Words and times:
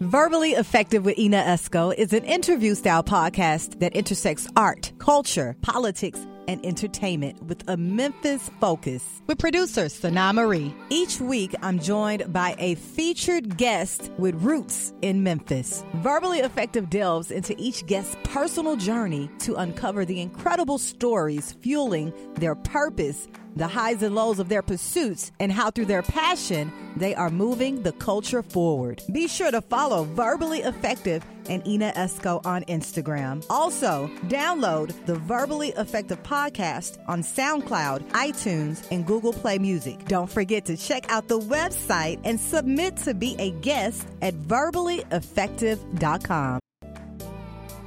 Verbally 0.00 0.54
Effective 0.54 1.04
with 1.04 1.16
Ena 1.18 1.40
Esco 1.42 1.94
is 1.94 2.12
an 2.12 2.24
interview 2.24 2.74
style 2.74 3.04
podcast 3.04 3.78
that 3.78 3.94
intersects 3.94 4.48
art, 4.56 4.92
culture, 4.98 5.54
politics, 5.62 6.18
and 6.48 6.64
entertainment 6.66 7.40
with 7.44 7.62
a 7.68 7.76
Memphis 7.76 8.50
focus. 8.60 9.04
With 9.28 9.38
producer 9.38 9.88
Sana 9.88 10.32
Marie. 10.32 10.74
Each 10.90 11.20
week, 11.20 11.54
I'm 11.62 11.78
joined 11.78 12.32
by 12.32 12.56
a 12.58 12.74
featured 12.74 13.56
guest 13.56 14.10
with 14.18 14.34
roots 14.42 14.92
in 15.00 15.22
Memphis. 15.22 15.84
Verbally 15.94 16.40
Effective 16.40 16.90
delves 16.90 17.30
into 17.30 17.54
each 17.56 17.86
guest's 17.86 18.16
personal 18.24 18.74
journey 18.74 19.30
to 19.38 19.54
uncover 19.54 20.04
the 20.04 20.20
incredible 20.20 20.78
stories 20.78 21.52
fueling 21.62 22.12
their 22.34 22.56
purpose 22.56 23.28
the 23.56 23.68
highs 23.68 24.02
and 24.02 24.14
lows 24.14 24.38
of 24.38 24.48
their 24.48 24.62
pursuits, 24.62 25.32
and 25.38 25.52
how 25.52 25.70
through 25.70 25.84
their 25.86 26.02
passion 26.02 26.72
they 26.96 27.14
are 27.14 27.30
moving 27.30 27.82
the 27.82 27.92
culture 27.92 28.42
forward. 28.42 29.02
Be 29.12 29.28
sure 29.28 29.50
to 29.50 29.60
follow 29.60 30.04
Verbally 30.04 30.60
Effective 30.60 31.22
and 31.48 31.66
Ena 31.66 31.92
Esco 31.96 32.44
on 32.46 32.62
Instagram. 32.64 33.44
Also, 33.50 34.10
download 34.28 34.94
the 35.06 35.16
Verbally 35.16 35.70
Effective 35.70 36.22
podcast 36.22 36.98
on 37.06 37.22
SoundCloud, 37.22 38.08
iTunes, 38.10 38.86
and 38.90 39.06
Google 39.06 39.32
Play 39.32 39.58
Music. 39.58 40.04
Don't 40.06 40.30
forget 40.30 40.64
to 40.66 40.76
check 40.76 41.10
out 41.10 41.28
the 41.28 41.38
website 41.38 42.20
and 42.24 42.40
submit 42.40 42.96
to 42.98 43.14
be 43.14 43.36
a 43.38 43.50
guest 43.50 44.06
at 44.22 44.34
verballyeffective.com. 44.34 46.60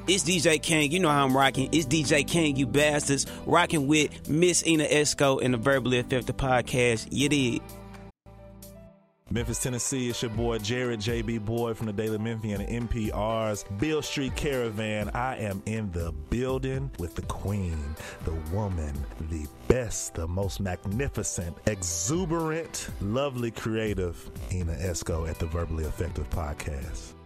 It's 0.07 0.23
DJ 0.23 0.61
King. 0.61 0.89
You 0.89 1.01
know 1.01 1.09
how 1.09 1.25
I'm 1.25 1.35
rocking. 1.35 1.67
It's 1.73 1.85
DJ 1.85 2.25
King, 2.25 2.55
you 2.55 2.65
bastards. 2.65 3.25
Rocking 3.45 3.87
with 3.87 4.29
Miss 4.29 4.63
Ena 4.65 4.85
Esco 4.85 5.41
in 5.41 5.51
the 5.51 5.57
Verbally 5.57 5.97
Effective 5.97 6.37
podcast. 6.37 7.09
You 7.11 7.27
did. 7.27 7.61
Memphis, 9.29 9.61
Tennessee, 9.61 10.09
it's 10.09 10.21
your 10.21 10.31
boy 10.31 10.57
Jared 10.57 11.01
JB 11.01 11.43
Boyd 11.43 11.75
from 11.75 11.87
the 11.87 11.93
Daily 11.93 12.17
Memphian 12.17 12.61
and 12.61 12.89
NPR's 12.89 13.65
Beale 13.77 14.01
Street 14.01 14.33
Caravan. 14.37 15.09
I 15.13 15.35
am 15.35 15.61
in 15.65 15.91
the 15.91 16.13
building 16.29 16.89
with 16.97 17.15
the 17.15 17.23
queen, 17.23 17.77
the 18.23 18.31
woman, 18.55 18.93
the 19.29 19.45
best, 19.67 20.13
the 20.13 20.29
most 20.29 20.61
magnificent, 20.61 21.57
exuberant, 21.65 22.87
lovely, 23.01 23.51
creative 23.51 24.31
Ena 24.49 24.75
Esco 24.75 25.29
at 25.29 25.39
the 25.39 25.47
Verbally 25.47 25.83
Effective 25.83 26.29
podcast. 26.29 27.16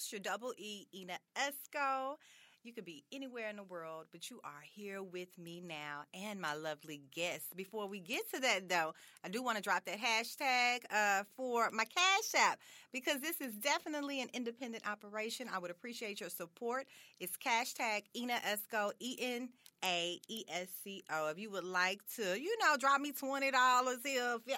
Host, 0.00 0.12
your 0.12 0.20
double 0.20 0.54
E, 0.56 0.86
Ena 0.94 1.18
Esco. 1.36 2.16
You 2.62 2.72
could 2.72 2.84
be 2.84 3.04
anywhere 3.12 3.48
in 3.48 3.56
the 3.56 3.62
world, 3.62 4.06
but 4.12 4.30
you 4.30 4.40
are 4.44 4.62
here 4.74 5.02
with 5.02 5.38
me 5.38 5.62
now 5.62 6.04
and 6.14 6.40
my 6.40 6.54
lovely 6.54 7.02
guests. 7.14 7.48
Before 7.54 7.86
we 7.86 8.00
get 8.00 8.30
to 8.34 8.40
that, 8.40 8.68
though, 8.68 8.94
I 9.24 9.28
do 9.28 9.42
want 9.42 9.56
to 9.56 9.62
drop 9.62 9.84
that 9.86 9.98
hashtag 9.98 10.80
uh, 10.90 11.24
for 11.36 11.70
my 11.72 11.84
Cash 11.84 12.34
App 12.38 12.58
because 12.92 13.20
this 13.20 13.40
is 13.42 13.54
definitely 13.54 14.20
an 14.22 14.28
independent 14.32 14.88
operation. 14.88 15.48
I 15.52 15.58
would 15.58 15.70
appreciate 15.70 16.20
your 16.20 16.30
support. 16.30 16.86
It's 17.18 17.36
hashtag 17.38 18.02
Ena 18.14 18.38
Esco, 18.46 18.92
E 19.00 19.16
N 19.20 19.48
A 19.84 20.18
E 20.28 20.44
S 20.50 20.68
C 20.82 21.02
O. 21.10 21.28
If 21.28 21.38
you 21.38 21.50
would 21.50 21.64
like 21.64 22.00
to, 22.16 22.40
you 22.40 22.56
know, 22.62 22.76
drop 22.78 23.00
me 23.00 23.12
$20 23.12 23.52
here, 24.04 24.38
$5, 24.48 24.50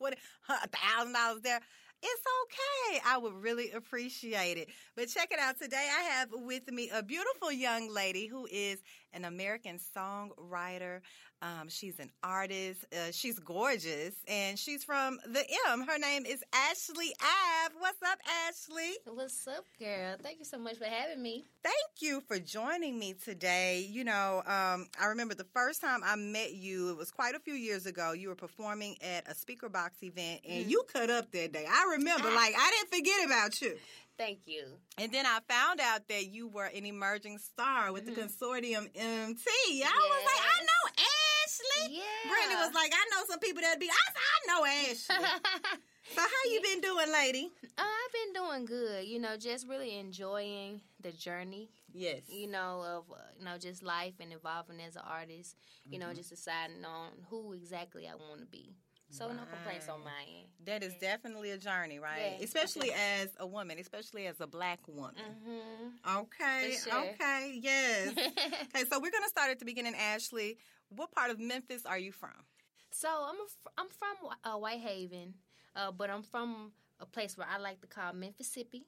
$20, 0.00 0.14
$1,000 0.50 1.42
there. 1.42 1.60
It's 2.02 2.22
okay. 2.42 3.00
I 3.06 3.16
would 3.18 3.34
really 3.34 3.70
appreciate 3.70 4.58
it. 4.58 4.68
But 4.96 5.08
check 5.08 5.30
it 5.30 5.38
out. 5.38 5.58
Today 5.60 5.88
I 5.96 6.02
have 6.02 6.30
with 6.32 6.70
me 6.72 6.90
a 6.92 7.02
beautiful 7.02 7.52
young 7.52 7.88
lady 7.92 8.26
who 8.26 8.46
is 8.50 8.82
an 9.12 9.24
American 9.24 9.78
songwriter. 9.96 11.00
Um, 11.42 11.68
she's 11.68 11.98
an 11.98 12.10
artist. 12.22 12.84
Uh, 12.92 13.10
she's 13.10 13.38
gorgeous, 13.40 14.14
and 14.28 14.56
she's 14.56 14.84
from 14.84 15.18
the 15.26 15.44
M. 15.68 15.84
Her 15.86 15.98
name 15.98 16.24
is 16.24 16.42
Ashley 16.52 17.12
Ave. 17.20 17.74
What's 17.80 18.00
up, 18.02 18.18
Ashley? 18.46 18.92
What's 19.06 19.48
up, 19.48 19.64
girl? 19.78 20.16
Thank 20.22 20.38
you 20.38 20.44
so 20.44 20.58
much 20.58 20.76
for 20.76 20.84
having 20.84 21.20
me. 21.20 21.44
Thank 21.64 21.74
you 22.00 22.22
for 22.28 22.38
joining 22.38 22.96
me 22.96 23.14
today. 23.14 23.88
You 23.90 24.04
know, 24.04 24.42
um, 24.46 24.86
I 25.00 25.06
remember 25.08 25.34
the 25.34 25.46
first 25.52 25.80
time 25.80 26.02
I 26.04 26.14
met 26.14 26.52
you, 26.54 26.90
it 26.90 26.96
was 26.96 27.10
quite 27.10 27.34
a 27.34 27.40
few 27.40 27.54
years 27.54 27.86
ago. 27.86 28.12
You 28.12 28.28
were 28.28 28.36
performing 28.36 28.96
at 29.02 29.28
a 29.28 29.34
speaker 29.34 29.68
box 29.68 30.00
event, 30.02 30.42
and 30.48 30.70
you 30.70 30.84
cut 30.92 31.10
up 31.10 31.32
that 31.32 31.52
day. 31.52 31.66
I 31.68 31.96
remember, 31.96 32.30
like, 32.30 32.54
I 32.56 32.70
didn't 32.70 33.00
forget 33.00 33.26
about 33.26 33.60
you. 33.60 33.76
Thank 34.22 34.46
you. 34.46 34.66
And 34.98 35.10
then 35.10 35.26
I 35.26 35.40
found 35.48 35.80
out 35.80 36.06
that 36.08 36.28
you 36.28 36.46
were 36.46 36.66
an 36.66 36.86
emerging 36.86 37.38
star 37.38 37.92
with 37.92 38.06
the 38.06 38.12
consortium 38.12 38.88
MT. 38.94 39.02
I 39.02 39.26
was 39.26 40.24
like, 40.24 40.42
I 40.46 40.62
know 40.62 41.02
Ashley. 41.42 41.96
Yeah. 41.96 42.30
Brandy 42.30 42.54
was 42.54 42.72
like, 42.72 42.92
I 42.94 43.04
know 43.10 43.26
some 43.28 43.40
people 43.40 43.62
that 43.62 43.80
be. 43.80 43.88
I 43.88 44.12
I 44.14 44.46
know 44.46 44.64
Ashley. 44.64 45.26
so 46.14 46.20
how 46.20 46.50
you 46.52 46.60
been 46.62 46.80
doing, 46.80 47.12
lady? 47.12 47.50
Uh, 47.76 47.82
I've 47.82 48.12
been 48.12 48.42
doing 48.44 48.64
good. 48.64 49.06
You 49.06 49.18
know, 49.18 49.36
just 49.36 49.66
really 49.66 49.98
enjoying 49.98 50.82
the 51.00 51.10
journey. 51.10 51.70
Yes. 51.92 52.20
You 52.28 52.46
know 52.46 52.84
of 52.86 53.12
uh, 53.12 53.18
you 53.36 53.44
know 53.44 53.58
just 53.58 53.82
life 53.82 54.14
and 54.20 54.32
evolving 54.32 54.80
as 54.80 54.94
an 54.94 55.02
artist. 55.04 55.56
You 55.90 55.98
know, 55.98 56.14
just 56.14 56.30
deciding 56.30 56.84
on 56.84 57.08
who 57.28 57.54
exactly 57.54 58.06
I 58.06 58.14
want 58.14 58.40
to 58.40 58.46
be. 58.46 58.76
So 59.12 59.28
no 59.28 59.42
complaints 59.44 59.88
on 59.88 60.02
my 60.02 60.22
end. 60.26 60.48
That 60.64 60.82
is 60.82 60.94
definitely 61.00 61.50
a 61.50 61.58
journey, 61.58 61.98
right? 61.98 62.36
Yeah. 62.38 62.44
Especially 62.44 62.92
as 62.92 63.28
a 63.38 63.46
woman, 63.46 63.78
especially 63.78 64.26
as 64.26 64.40
a 64.40 64.46
black 64.46 64.80
woman. 64.88 65.14
Mm-hmm. 65.16 66.18
Okay, 66.20 66.76
sure. 66.82 66.98
okay, 66.98 67.58
yes. 67.60 68.08
okay, 68.16 68.84
so 68.90 68.98
we're 68.98 69.10
gonna 69.10 69.28
start 69.28 69.50
at 69.50 69.58
the 69.58 69.66
beginning. 69.66 69.94
Ashley, 69.94 70.56
what 70.88 71.12
part 71.12 71.30
of 71.30 71.38
Memphis 71.38 71.84
are 71.84 71.98
you 71.98 72.10
from? 72.12 72.30
so 72.90 73.08
I'm 73.08 73.36
a, 73.36 73.48
fr- 73.48 73.72
I'm 73.78 73.88
from 73.88 74.30
uh, 74.44 74.56
Whitehaven, 74.58 75.34
uh, 75.76 75.90
but 75.92 76.10
I'm 76.10 76.22
from 76.22 76.72
a 77.00 77.06
place 77.06 77.36
where 77.36 77.46
I 77.50 77.58
like 77.58 77.80
to 77.82 77.86
call 77.86 78.12
Mississippi. 78.12 78.86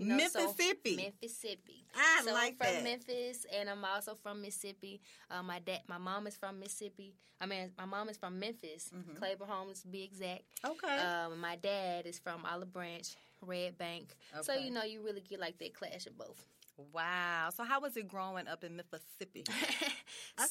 You 0.00 0.06
know, 0.06 0.28
so- 0.28 0.46
Mississippi. 0.46 1.12
Mississippi. 1.20 1.84
I 1.94 2.22
so 2.24 2.32
like 2.32 2.52
I'm 2.52 2.56
from 2.56 2.74
that. 2.74 2.84
Memphis, 2.84 3.46
and 3.54 3.68
I'm 3.68 3.84
also 3.84 4.14
from 4.14 4.40
Mississippi. 4.40 5.00
Uh, 5.30 5.42
my 5.42 5.58
dad, 5.58 5.80
my 5.88 5.98
mom 5.98 6.26
is 6.26 6.36
from 6.36 6.58
Mississippi. 6.58 7.12
I 7.40 7.46
mean, 7.46 7.70
my 7.76 7.84
mom 7.84 8.08
is 8.08 8.16
from 8.16 8.38
Memphis, 8.38 8.90
Claiborne 9.18 9.50
Homes 9.50 9.82
to 9.82 9.88
be 9.88 10.02
exact. 10.02 10.44
Mm-hmm. 10.64 10.70
Okay. 10.72 10.98
Um, 10.98 11.40
my 11.40 11.56
dad 11.56 12.06
is 12.06 12.18
from 12.18 12.44
Olive 12.50 12.72
Branch, 12.72 13.06
Red 13.42 13.76
Bank. 13.76 14.14
So 14.42 14.54
you 14.54 14.70
know, 14.70 14.84
you 14.84 15.02
really 15.02 15.20
get 15.20 15.40
like 15.40 15.58
that 15.58 15.74
clash 15.74 16.06
of 16.06 16.16
both. 16.16 16.44
Wow. 16.92 17.48
So 17.54 17.64
how 17.64 17.80
was 17.80 17.96
it 17.96 18.08
growing 18.08 18.48
up 18.48 18.64
in 18.64 18.76
Mississippi? 18.76 19.44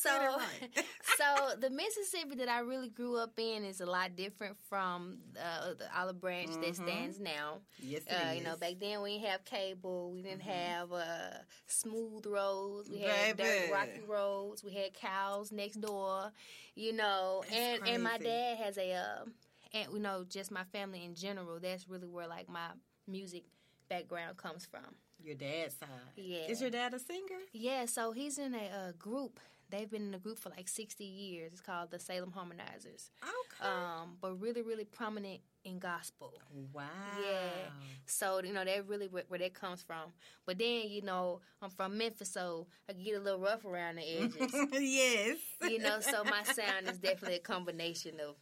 So, 0.02 0.10
right. 0.10 0.86
so 1.18 1.56
the 1.60 1.70
Mississippi 1.70 2.36
that 2.38 2.48
I 2.50 2.60
really 2.60 2.90
grew 2.90 3.18
up 3.18 3.34
in 3.38 3.64
is 3.66 3.82
a 3.82 3.86
lot 3.86 4.16
different 4.16 4.56
from 4.70 5.18
uh, 5.38 5.74
the 5.78 6.00
Olive 6.00 6.22
Branch 6.22 6.50
that 6.62 6.76
stands 6.76 7.20
now. 7.20 7.58
Mm-hmm. 7.82 7.90
Yes, 7.92 8.04
it 8.06 8.14
Uh, 8.14 8.32
you 8.34 8.44
know. 8.44 8.52
Mm-hmm. 8.52 8.60
back 8.60 8.74
then 8.80 9.02
we 9.02 9.14
didn't 9.18 9.28
have 9.28 9.46
cable. 9.46 10.12
We 10.12 10.22
didn't 10.22 10.44
have 10.44 10.92
uh, 10.94 11.40
smooth 11.68 12.26
roads. 12.28 12.90
We 12.90 13.00
had 13.00 13.36
Baby. 13.38 13.50
dirt, 13.50 13.74
rocky 13.74 14.02
roads. 14.08 14.64
We 14.64 14.72
had 14.74 14.94
cows 14.94 15.52
next 15.52 15.82
door. 15.82 16.32
You 16.76 16.94
know, 16.94 17.44
That's 17.50 17.56
and 17.56 17.88
and 17.88 18.04
my 18.04 18.18
dad 18.18 18.58
has 18.58 18.78
a, 18.78 18.94
uh, 18.94 19.26
and 19.74 19.94
you 19.94 20.00
know, 20.00 20.24
just 20.30 20.52
my 20.52 20.64
family 20.66 21.04
in 21.04 21.16
general. 21.16 21.60
That's 21.60 21.90
really 21.90 22.08
where 22.08 22.28
like 22.28 22.48
my 22.48 22.70
music 23.08 23.44
background 23.90 24.38
comes 24.38 24.66
from. 24.66 24.96
Your 25.24 25.36
dad's 25.36 25.76
side. 25.76 25.90
Yeah. 26.16 26.48
Is 26.48 26.62
your 26.62 26.72
dad 26.72 26.94
a 26.94 27.00
singer? 27.00 27.42
Yeah, 27.54 27.86
so 27.86 28.12
he's 28.12 28.38
in 28.38 28.54
a 28.54 28.58
uh, 28.58 28.92
group. 28.98 29.40
They've 29.70 29.90
been 29.90 30.08
in 30.08 30.14
a 30.16 30.20
group 30.20 30.40
for 30.40 30.50
like 30.50 30.68
60 30.68 31.04
years. 31.04 31.52
It's 31.52 31.62
called 31.62 31.92
the 31.92 32.00
Salem 32.00 32.34
Harmonizers. 32.36 33.12
Okay. 33.22 33.70
Um, 33.70 34.18
but 34.20 34.42
really, 34.42 34.64
really 34.64 34.86
prominent 34.86 35.42
in 35.64 35.78
gospel. 35.78 36.34
wow. 36.74 36.84
Yeah. 37.22 37.70
So, 38.06 38.42
you 38.44 38.54
know, 38.54 38.66
that 38.66 38.88
really 38.88 39.08
where, 39.08 39.24
where 39.28 39.40
that 39.40 39.54
comes 39.54 39.84
from. 39.84 40.12
But 40.46 40.58
then, 40.58 40.90
you 40.90 41.04
know, 41.04 41.42
I'm 41.62 41.70
from 41.70 41.98
Memphis, 41.98 42.32
so 42.32 42.66
I 42.90 42.94
get 42.94 43.16
a 43.16 43.20
little 43.20 43.40
rough 43.40 43.66
around 43.66 43.98
the 43.98 44.04
edges. 44.04 44.54
yes. 44.72 45.38
you 45.62 45.80
know, 45.80 46.00
so 46.00 46.24
my 46.24 46.44
sound 46.44 46.90
is 46.90 46.98
definitely 46.98 47.36
a 47.36 47.40
combination 47.40 48.20
of, 48.20 48.36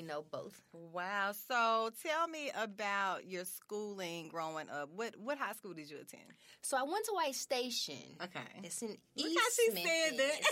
you 0.00 0.06
know, 0.06 0.24
both. 0.30 0.60
Wow. 0.72 1.32
So 1.32 1.90
tell 2.02 2.26
me 2.28 2.50
about 2.56 3.26
your 3.28 3.44
schooling 3.44 4.28
growing 4.28 4.68
up. 4.70 4.88
What 4.94 5.14
what 5.18 5.36
high 5.38 5.52
school 5.52 5.74
did 5.74 5.90
you 5.90 5.96
attend? 5.96 6.22
So 6.62 6.76
I 6.78 6.82
went 6.82 7.04
to 7.06 7.12
White 7.12 7.34
Station. 7.34 8.16
Okay. 8.22 8.40
It's 8.64 8.80
in 8.82 8.88
Look 8.88 8.98
East 9.16 9.38
how 9.38 9.46
she 9.56 9.74
Memphis. 9.74 9.92
said 10.08 10.18
that. 10.18 10.40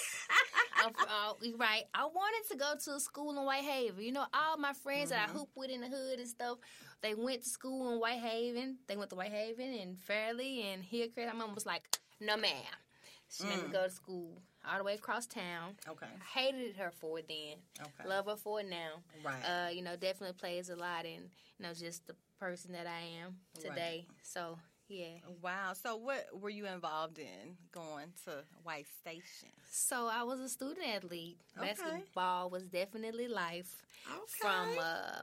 Uh, 0.80 1.32
right. 1.58 1.82
I 1.92 2.04
wanted 2.04 2.48
to 2.52 2.56
go 2.56 2.72
to 2.84 2.90
a 2.94 3.00
school 3.00 3.36
in 3.36 3.44
Whitehaven. 3.44 4.00
You 4.00 4.12
know, 4.12 4.24
all 4.32 4.56
my 4.58 4.72
friends 4.72 5.10
that 5.10 5.28
I 5.28 5.32
hoop 5.32 5.48
with 5.56 5.70
in 5.70 5.80
the 5.80 5.88
hood 5.88 6.20
and 6.20 6.28
stuff, 6.28 6.58
they 7.02 7.14
went 7.14 7.42
to 7.42 7.48
school 7.48 7.92
in 7.92 7.98
Whitehaven. 7.98 8.76
They 8.86 8.96
went 8.96 9.10
to 9.10 9.16
Whitehaven 9.16 9.74
and 9.74 9.98
Fairley 9.98 10.62
and 10.72 10.84
Hillcrest. 10.84 11.34
My 11.34 11.38
mom 11.44 11.56
was 11.56 11.66
like, 11.66 11.82
no, 12.20 12.36
ma'am. 12.36 12.52
She 13.28 13.42
made 13.44 13.56
me 13.64 13.68
go 13.72 13.84
to 13.84 13.90
school 13.90 14.40
all 14.70 14.79
the 14.79 14.85
way 14.85 14.94
across 14.94 15.26
town. 15.26 15.75
Okay. 15.88 16.06
I 16.06 16.38
hated 16.41 16.76
her 16.76 16.91
for 16.91 17.19
it 17.19 17.29
then. 17.29 17.56
Okay. 17.81 18.09
Love 18.09 18.26
her 18.26 18.37
for 18.37 18.61
it 18.61 18.69
now. 18.69 19.03
Right. 19.25 19.43
Uh, 19.43 19.70
you 19.70 19.82
know, 19.82 19.97
definitely 19.97 20.35
plays 20.38 20.69
a 20.70 20.76
lot 20.76 21.05
in, 21.05 21.23
you 21.59 21.62
know, 21.67 21.73
just 21.75 22.06
the 22.06 22.15
person 22.38 22.73
that 22.73 22.87
I 22.87 23.25
am 23.25 23.37
today. 23.61 24.06
So, 24.23 24.59
yeah. 24.88 25.19
Wow. 25.43 25.73
So, 25.75 25.97
what 25.97 26.26
were 26.41 26.50
you 26.50 26.67
involved 26.67 27.19
in 27.19 27.56
going 27.73 28.12
to 28.25 28.44
White 28.62 28.87
Station? 29.00 29.50
So, 29.70 30.09
I 30.11 30.23
was 30.23 30.41
a 30.41 30.49
student 30.49 30.87
athlete. 30.94 31.38
Okay. 31.59 31.69
Basketball 31.69 32.50
was 32.50 32.65
definitely 32.65 33.29
life 33.29 33.82
Okay. 34.11 34.23
from 34.41 34.69
uh, 34.79 35.20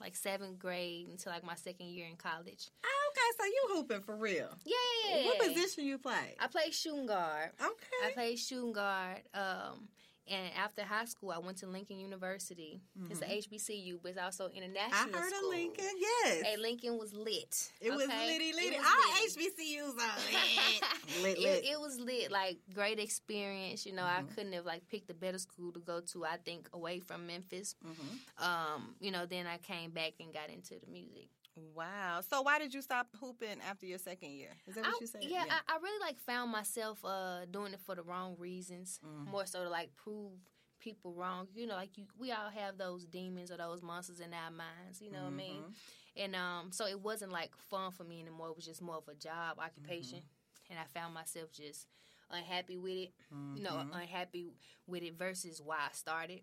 like 0.00 0.16
seventh 0.16 0.58
grade 0.58 1.08
until 1.08 1.32
like 1.32 1.44
my 1.44 1.54
second 1.54 1.86
year 1.88 2.06
in 2.06 2.16
college. 2.16 2.68
Okay, 3.08 3.30
so 3.38 3.44
you 3.44 3.68
hooping 3.74 4.00
for 4.02 4.16
real. 4.16 4.48
Yeah. 4.64 5.26
What 5.26 5.38
position 5.40 5.84
you 5.84 5.98
play? 5.98 6.34
I 6.40 6.46
play 6.48 6.70
shooting 6.70 7.06
guard. 7.06 7.50
Okay. 7.60 8.06
I 8.06 8.10
play 8.12 8.36
shooting 8.36 8.72
guard. 8.72 9.22
Um, 9.34 9.88
and 10.30 10.50
after 10.62 10.82
high 10.82 11.06
school, 11.06 11.30
I 11.30 11.38
went 11.38 11.56
to 11.58 11.66
Lincoln 11.66 11.98
University. 11.98 12.82
It's 13.08 13.22
a 13.22 13.24
HBCU, 13.24 14.00
but 14.02 14.10
it's 14.10 14.18
also 14.20 14.48
Mm-hmm. 14.48 14.58
I 14.58 14.64
international 14.66 15.20
heard 15.22 15.32
school. 15.32 15.48
of 15.50 15.56
Lincoln. 15.56 15.84
Yes. 15.98 16.42
Hey, 16.42 16.56
Lincoln 16.58 16.98
was 16.98 17.14
lit. 17.14 17.72
it 17.80 17.90
was 17.90 18.04
okay? 18.04 18.26
litty 18.26 18.50
It 18.50 18.56
litty. 18.56 18.76
was 18.76 18.86
Our 18.86 19.38
lit. 19.38 19.54
HBCUs 19.56 19.94
are 20.02 21.22
lit. 21.22 21.38
lit, 21.38 21.64
It, 21.64 21.64
it 21.72 21.80
was 21.80 21.98
lit, 21.98 22.30
like 22.30 22.58
great 22.74 22.98
experience. 23.00 23.86
You 23.86 23.94
know, 23.94 24.02
Mm-hmm. 24.02 24.26
I 24.30 24.34
couldn't 24.34 24.52
have 24.52 24.66
like 24.66 24.86
picked 24.88 25.08
a 25.10 25.14
better 25.14 25.38
school 25.38 25.72
to 25.72 25.80
go 25.80 26.00
to. 26.12 26.26
I 26.26 26.36
think 26.44 26.68
away 26.74 26.98
from 27.00 27.26
Memphis. 27.26 27.74
Mm-hmm. 27.86 28.44
Um, 28.44 28.94
you 29.00 29.10
know, 29.10 29.24
then 29.24 29.46
I 29.46 29.56
came 29.56 29.92
back 29.92 30.12
and 30.20 30.30
got 30.30 30.50
into 30.50 30.74
the 30.78 30.92
music. 30.92 31.28
Wow. 31.74 32.20
So, 32.28 32.42
why 32.42 32.58
did 32.58 32.72
you 32.74 32.82
stop 32.82 33.08
hooping 33.20 33.58
after 33.68 33.86
your 33.86 33.98
second 33.98 34.30
year? 34.30 34.50
Is 34.66 34.74
that 34.76 34.84
what 34.84 34.94
I- 34.94 34.98
you 35.00 35.06
said? 35.06 35.24
Yeah, 35.24 35.44
I, 35.48 35.74
I 35.74 35.78
really 35.82 36.00
like 36.00 36.18
found 36.18 36.50
myself 36.52 36.98
uh 37.04 37.44
doing 37.50 37.72
it 37.72 37.80
for 37.80 37.94
the 37.94 38.02
wrong 38.02 38.36
reasons, 38.38 39.00
Mm-hmm. 39.04 39.30
more 39.30 39.46
so 39.46 39.64
to 39.64 39.68
like 39.70 39.94
prove 39.96 40.32
people 40.80 41.12
wrong. 41.14 41.48
You 41.54 41.66
know, 41.66 41.74
like 41.74 41.96
you, 41.98 42.04
we 42.18 42.30
all 42.32 42.50
have 42.54 42.78
those 42.78 43.04
demons 43.04 43.50
or 43.50 43.56
those 43.56 43.82
monsters 43.82 44.20
in 44.20 44.32
our 44.32 44.50
minds. 44.50 45.00
You 45.00 45.10
know 45.10 45.22
what 45.24 45.32
I 45.32 45.36
mean? 45.36 45.62
Mm-hmm. 45.62 46.22
And 46.22 46.34
um, 46.36 46.68
so 46.72 46.86
it 46.86 47.00
wasn't 47.00 47.32
like 47.32 47.50
fun 47.70 47.92
for 47.92 48.04
me 48.04 48.20
anymore. 48.20 48.48
It 48.48 48.56
was 48.56 48.64
just 48.64 48.82
more 48.82 48.96
of 48.96 49.08
a 49.08 49.14
job 49.14 49.58
occupation, 49.58 50.18
Mm-hmm. 50.18 50.72
and 50.72 50.78
I 50.80 50.84
found 50.98 51.14
myself 51.14 51.52
just 51.52 51.86
unhappy 52.30 52.76
with 52.76 52.92
it. 52.92 53.12
You 53.56 53.62
know, 53.62 53.70
Mm-hmm. 53.70 53.92
unhappy 53.94 54.46
with 54.86 55.02
it 55.02 55.18
versus 55.18 55.60
why 55.64 55.76
I 55.76 55.92
started. 55.92 56.40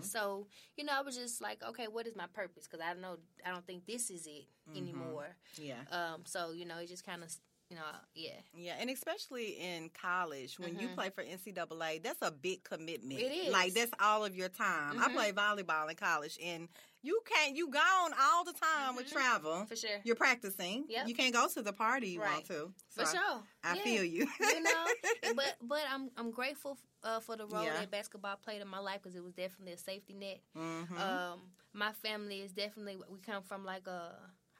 So 0.00 0.46
you 0.76 0.84
know, 0.84 0.92
I 0.96 1.02
was 1.02 1.16
just 1.16 1.40
like, 1.40 1.62
okay, 1.68 1.86
what 1.90 2.06
is 2.06 2.16
my 2.16 2.26
purpose? 2.32 2.66
Because 2.70 2.84
I 2.84 2.98
know, 3.00 3.16
I 3.44 3.50
don't 3.50 3.66
think 3.66 3.86
this 3.86 4.10
is 4.10 4.26
it 4.26 4.46
Mm-hmm. 4.68 4.78
anymore. 4.78 5.26
yeah. 5.60 5.74
Um, 5.92 6.22
so 6.24 6.52
you 6.52 6.64
know, 6.66 6.78
it 6.78 6.88
just 6.88 7.06
kind 7.06 7.22
of, 7.22 7.32
you 7.70 7.76
know, 7.76 7.82
yeah. 8.14 8.30
Yeah, 8.54 8.74
and 8.80 8.90
especially 8.90 9.56
in 9.60 9.90
college, 10.00 10.58
when 10.58 10.78
you 10.78 10.88
play 10.88 11.10
for 11.10 11.22
NCAA, 11.22 12.02
that's 12.02 12.22
a 12.22 12.30
big 12.30 12.64
commitment. 12.64 13.20
Mm-hmm. 13.20 13.30
It 13.30 13.32
is. 13.32 13.44
Mm-hmm. 13.44 13.52
Like 13.52 13.74
that's 13.74 13.92
all 14.00 14.24
of 14.24 14.34
your 14.36 14.48
time. 14.48 15.00
I 15.00 15.12
played 15.12 15.34
volleyball 15.36 15.88
in 15.88 15.96
college, 15.96 16.38
and 16.44 16.68
you 17.06 17.20
can't. 17.32 17.56
You 17.56 17.70
gone 17.70 18.12
all 18.20 18.44
the 18.44 18.52
time 18.52 18.96
with 18.96 19.10
travel. 19.10 19.52
Mm-hmm. 19.52 19.64
For 19.66 19.76
sure. 19.76 20.00
You're 20.04 20.16
practicing. 20.26 20.84
Yep. 20.88 21.08
You 21.08 21.14
can't 21.14 21.32
go 21.32 21.46
to 21.48 21.62
the 21.62 21.72
party 21.72 22.08
you 22.10 22.20
want 22.20 22.32
Right. 22.34 22.44
to. 22.46 22.72
For 22.90 23.04
So 23.06 23.10
I- 23.10 23.12
sure. 23.14 23.42
I 23.64 23.74
Yeah. 23.76 23.82
feel 23.82 24.04
you. 24.04 24.26
you 24.40 24.60
know, 24.62 24.84
but 25.34 25.56
but 25.62 25.82
I'm 25.92 26.10
I'm 26.18 26.30
grateful 26.30 26.76
uh, 27.02 27.20
for 27.20 27.36
the 27.36 27.46
role 27.46 27.64
Yeah. 27.64 27.74
that 27.80 27.90
basketball 27.90 28.36
played 28.36 28.60
in 28.62 28.68
my 28.68 28.80
life 28.80 29.00
because 29.02 29.16
it 29.16 29.22
was 29.22 29.32
definitely 29.34 29.72
a 29.74 29.78
safety 29.78 30.14
net. 30.14 30.40
Mhm. 30.56 30.98
Um, 31.00 31.40
my 31.72 31.92
family 31.92 32.40
is 32.40 32.52
definitely 32.52 32.96
we 32.96 33.18
come 33.20 33.42
from 33.42 33.64
like 33.64 33.86
a 33.86 34.00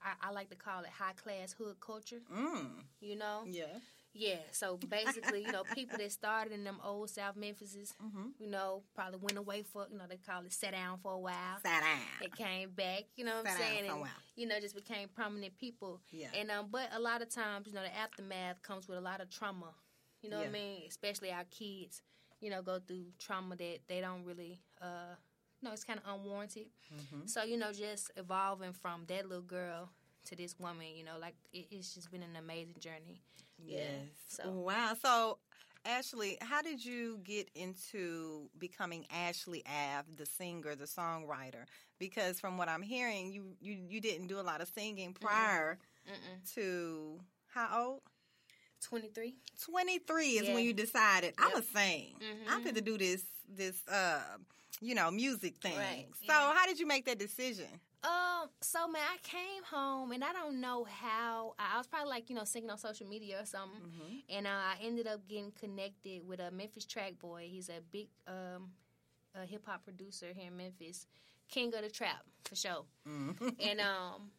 I, 0.02 0.28
I 0.28 0.30
like 0.30 0.50
to 0.50 0.56
call 0.56 0.82
it 0.82 0.90
high 0.90 1.14
class 1.14 1.52
hood 1.52 1.80
culture. 1.80 2.20
mm. 2.32 2.68
You 3.00 3.16
know, 3.16 3.42
Yeah. 3.46 3.78
Yeah. 4.16 4.36
So 4.52 4.76
basically, 4.88 5.42
you 5.42 5.52
know, 5.52 5.62
people 5.74 5.98
that 5.98 6.10
started 6.12 6.52
in 6.52 6.64
them 6.64 6.78
old 6.84 7.10
South 7.10 7.36
Memphises, 7.36 7.94
Mm-hmm. 8.04 8.28
you 8.38 8.48
know, 8.48 8.82
probably 8.94 9.18
went 9.22 9.38
away 9.38 9.62
for 9.62 9.86
you 9.90 9.98
know 9.98 10.04
they 10.08 10.16
call 10.16 10.44
it 10.44 10.52
sat 10.52 10.72
down 10.72 10.98
for 11.02 11.12
a 11.12 11.18
while. 11.18 11.58
Sat 11.62 11.82
They 12.20 12.26
down. 12.26 12.36
came 12.48 12.70
back, 12.70 13.04
you 13.16 13.24
know 13.24 13.36
what 13.36 13.46
I'm 13.46 13.52
Sat 13.52 13.58
down 13.60 13.68
saying, 13.68 13.84
for 13.84 13.90
a 13.90 13.92
and 13.94 14.00
while. 14.02 14.10
you 14.36 14.46
know 14.46 14.60
just 14.60 14.74
became 14.74 15.08
prominent 15.08 15.56
people. 15.58 16.00
Yeah. 16.10 16.28
And 16.34 16.50
um, 16.50 16.68
but 16.70 16.88
a 16.94 17.00
lot 17.00 17.22
of 17.22 17.28
times, 17.28 17.66
you 17.66 17.72
know, 17.74 17.82
the 17.82 17.96
aftermath 17.96 18.62
comes 18.62 18.88
with 18.88 18.98
a 18.98 19.00
lot 19.02 19.20
of 19.20 19.30
trauma. 19.30 19.72
You 20.22 20.30
know 20.30 20.38
what 20.38 20.46
I 20.48 20.50
mean? 20.50 20.82
Especially 20.88 21.30
our 21.30 21.44
kids, 21.44 22.02
you 22.40 22.50
know, 22.50 22.62
go 22.62 22.78
through 22.78 23.04
trauma 23.18 23.54
that 23.56 23.78
they 23.88 24.00
don't 24.00 24.24
really, 24.24 24.60
uh, 24.82 25.14
no, 25.62 25.72
it's 25.72 25.84
kind 25.84 26.00
of 26.04 26.20
unwarranted. 26.20 26.66
Mm-hmm. 26.92 27.26
So 27.26 27.44
you 27.44 27.56
know, 27.56 27.72
just 27.72 28.10
evolving 28.16 28.72
from 28.72 29.04
that 29.08 29.28
little 29.28 29.44
girl 29.44 29.90
to 30.26 30.36
this 30.36 30.58
woman, 30.58 30.86
you 30.94 31.04
know, 31.04 31.18
like 31.20 31.34
it, 31.52 31.66
it's 31.70 31.94
just 31.94 32.10
been 32.10 32.22
an 32.22 32.36
amazing 32.38 32.76
journey. 32.80 33.20
Yeah. 33.58 33.78
Yes. 33.78 34.08
So 34.28 34.50
Wow. 34.50 34.94
So, 35.00 35.38
Ashley, 35.84 36.38
how 36.40 36.62
did 36.62 36.84
you 36.84 37.18
get 37.24 37.48
into 37.54 38.50
becoming 38.58 39.06
Ashley 39.10 39.62
Ave, 39.66 40.06
the 40.16 40.26
singer, 40.26 40.74
the 40.74 40.84
songwriter? 40.86 41.64
Because 41.98 42.40
from 42.40 42.58
what 42.58 42.68
I'm 42.68 42.82
hearing, 42.82 43.32
you 43.32 43.56
you, 43.60 43.76
you 43.88 44.00
didn't 44.00 44.26
do 44.28 44.40
a 44.40 44.42
lot 44.42 44.60
of 44.60 44.68
singing 44.68 45.12
prior 45.14 45.78
Mm-mm. 46.08 46.54
to 46.54 47.18
how 47.54 47.68
old? 47.90 48.00
23. 48.82 49.34
23 49.64 50.26
is 50.38 50.46
Yeah. 50.48 50.54
when 50.54 50.64
you 50.64 50.72
decided 50.72 51.34
I'm 51.38 51.56
a 51.56 51.62
sing. 51.62 52.16
I'm 52.48 52.60
Mhm. 52.60 52.64
going 52.64 52.74
to 52.76 52.80
do 52.82 52.98
this 52.98 53.24
this 53.48 53.86
uh 53.88 54.20
you 54.80 54.94
know 54.94 55.10
music 55.10 55.56
thing. 55.58 55.76
Right, 55.76 56.06
So 56.26 56.32
yeah. 56.32 56.54
how 56.54 56.66
did 56.66 56.78
you 56.78 56.86
make 56.86 57.04
that 57.06 57.18
decision? 57.18 57.80
Um, 58.06 58.48
so 58.60 58.86
man, 58.86 59.02
I 59.12 59.16
came 59.22 59.64
home 59.68 60.12
and 60.12 60.22
I 60.22 60.32
don't 60.32 60.60
know 60.60 60.84
how. 60.84 61.54
I 61.58 61.76
was 61.78 61.86
probably 61.88 62.08
like 62.10 62.30
you 62.30 62.36
know 62.36 62.44
singing 62.44 62.70
on 62.70 62.78
social 62.78 63.06
media 63.06 63.40
or 63.42 63.46
something, 63.46 63.80
Mm-hmm. 63.80 64.16
and 64.36 64.46
uh, 64.46 64.50
I 64.50 64.76
ended 64.82 65.06
up 65.08 65.26
getting 65.28 65.50
connected 65.58 66.26
with 66.26 66.38
a 66.40 66.50
Memphis 66.50 66.84
Track 66.84 67.18
Boy. 67.18 67.48
He's 67.50 67.68
a 67.68 67.80
big 67.90 68.08
um, 68.28 68.70
a 69.34 69.44
hip 69.44 69.64
hop 69.66 69.84
producer 69.84 70.26
here 70.34 70.48
in 70.48 70.56
Memphis, 70.56 71.06
king 71.48 71.74
of 71.74 71.82
the 71.82 71.90
trap 71.90 72.22
for 72.44 72.54
sure. 72.54 72.84
Mm-hmm. 73.08 73.48
And 73.60 73.80
um, 73.80 74.30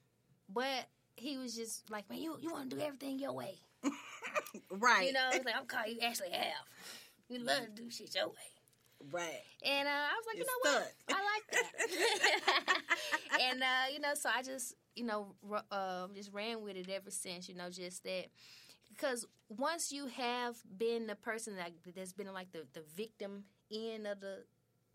but 0.54 0.88
he 1.18 1.38
was 1.38 1.54
just 1.56 1.90
like, 1.90 2.10
man, 2.10 2.20
you 2.22 2.38
you 2.40 2.52
want 2.52 2.70
to 2.70 2.76
do 2.78 2.82
everything 2.82 3.20
your 3.20 3.34
way, 3.34 3.56
Right. 4.72 5.08
you 5.08 5.14
know? 5.14 5.30
He's 5.34 5.44
like, 5.44 5.56
I'm 5.58 5.66
calling 5.66 5.96
you 5.96 6.00
Ashley 6.02 6.30
Have. 6.32 6.66
You 7.30 7.40
love 7.40 7.66
to 7.66 7.82
do 7.84 7.90
shit 7.90 8.16
your 8.16 8.28
way. 8.28 8.34
Right. 9.12 9.42
And 9.64 9.88
uh, 9.88 9.92
I 9.92 10.14
was 10.18 10.26
like, 10.26 10.38
you 10.38 10.44
know 10.46 10.72
what? 10.72 10.92
I 11.10 11.14
like 11.14 11.57
uh, 13.68 13.94
you 13.94 14.00
know, 14.00 14.14
so 14.14 14.30
I 14.34 14.42
just 14.42 14.76
you 14.96 15.04
know 15.06 15.36
uh, 15.72 16.08
just 16.16 16.32
ran 16.34 16.62
with 16.64 16.76
it 16.76 16.90
ever 16.90 17.12
since. 17.12 17.48
You 17.50 17.56
know, 17.56 17.70
just 17.70 18.04
that 18.04 18.28
because 18.96 19.26
once 19.50 19.92
you 19.92 20.08
have 20.08 20.56
been 20.78 21.08
the 21.08 21.16
person 21.16 21.56
that 21.58 21.72
that's 21.96 22.14
been 22.14 22.32
like 22.34 22.52
the 22.52 22.66
the 22.74 22.84
victim 22.96 23.44
end 23.72 24.08
of 24.08 24.20
the 24.20 24.44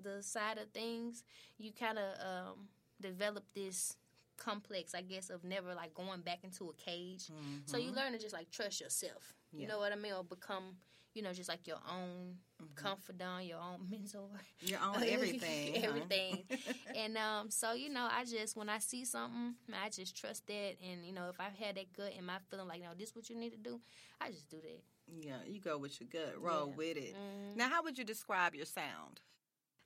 the 0.02 0.22
side 0.22 0.58
of 0.58 0.68
things, 0.70 1.22
you 1.58 1.70
kind 1.72 1.98
of 1.98 2.04
um, 2.26 2.68
develop 3.00 3.44
this 3.54 3.96
complex, 4.36 4.94
I 4.94 5.02
guess, 5.02 5.30
of 5.30 5.44
never 5.44 5.74
like 5.74 5.94
going 5.94 6.20
back 6.22 6.40
into 6.42 6.68
a 6.70 6.72
cage. 6.74 7.28
So 7.66 7.76
you 7.76 7.92
learn 7.92 8.12
to 8.12 8.18
just 8.18 8.34
like 8.34 8.50
trust 8.50 8.80
yourself. 8.80 9.34
You 9.52 9.68
know 9.68 9.78
what 9.78 9.92
I 9.92 9.96
mean? 9.96 10.12
Or 10.14 10.24
become, 10.24 10.76
you 11.14 11.22
know, 11.22 11.32
just 11.32 11.48
like 11.48 11.66
your 11.66 11.78
own 11.90 12.36
confidant, 12.74 13.44
your 13.46 13.58
own 13.58 13.88
mentor. 13.90 14.28
You're 14.60 14.80
on 14.80 15.02
everything. 15.06 15.84
everything. 15.84 16.44
and 16.94 17.16
um, 17.16 17.50
so 17.50 17.72
you 17.72 17.88
know, 17.90 18.08
I 18.10 18.24
just 18.24 18.56
when 18.56 18.68
I 18.68 18.78
see 18.78 19.04
something, 19.04 19.54
I 19.72 19.88
just 19.90 20.16
trust 20.16 20.46
that. 20.46 20.74
And 20.84 21.04
you 21.04 21.12
know, 21.12 21.28
if 21.28 21.40
I've 21.40 21.54
had 21.54 21.76
that 21.76 21.92
gut 21.96 22.12
and 22.16 22.26
my 22.26 22.38
feeling 22.50 22.68
like, 22.68 22.80
no, 22.80 22.88
this 22.98 23.10
is 23.10 23.16
what 23.16 23.28
you 23.30 23.36
need 23.36 23.50
to 23.50 23.58
do, 23.58 23.80
I 24.20 24.30
just 24.30 24.48
do 24.48 24.58
that. 24.60 24.82
Yeah, 25.06 25.36
you 25.46 25.60
go 25.60 25.78
with 25.78 26.00
your 26.00 26.08
gut, 26.08 26.40
roll 26.40 26.68
Yeah. 26.68 26.74
with 26.76 26.96
it. 26.96 27.14
Mhm. 27.14 27.56
Now, 27.56 27.68
how 27.68 27.82
would 27.82 27.98
you 27.98 28.04
describe 28.04 28.54
your 28.54 28.66
sound? 28.66 29.20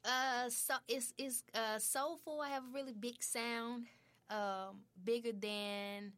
Uh, 0.04 0.48
so 0.50 0.74
it's 0.86 1.12
it's 1.18 1.42
uh 1.54 1.78
soulful. 1.78 2.40
I 2.40 2.50
have 2.50 2.62
a 2.64 2.72
really 2.72 2.92
big 2.92 3.22
sound, 3.22 3.86
um, 4.30 4.84
bigger 5.02 5.32
than 5.32 6.12